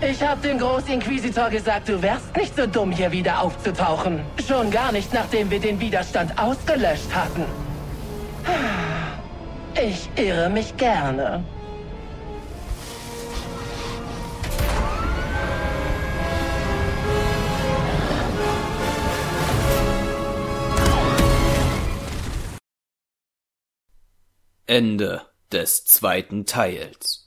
Ich 0.00 0.22
hab 0.22 0.42
dem 0.42 0.58
Großinquisitor 0.58 1.48
gesagt, 1.48 1.88
du 1.88 2.02
wärst 2.02 2.36
nicht 2.36 2.56
so 2.56 2.66
dumm, 2.66 2.90
hier 2.90 3.12
wieder 3.12 3.40
aufzutauchen. 3.40 4.20
Schon 4.46 4.70
gar 4.70 4.92
nicht, 4.92 5.12
nachdem 5.14 5.50
wir 5.50 5.60
den 5.60 5.78
Widerstand 5.78 6.36
ausgelöscht 6.38 7.14
hatten. 7.14 7.44
Ich 9.74 10.10
irre 10.16 10.50
mich 10.50 10.76
gerne. 10.76 11.42
Ende 24.66 25.31
des 25.52 25.84
zweiten 25.84 26.46
Teils. 26.46 27.21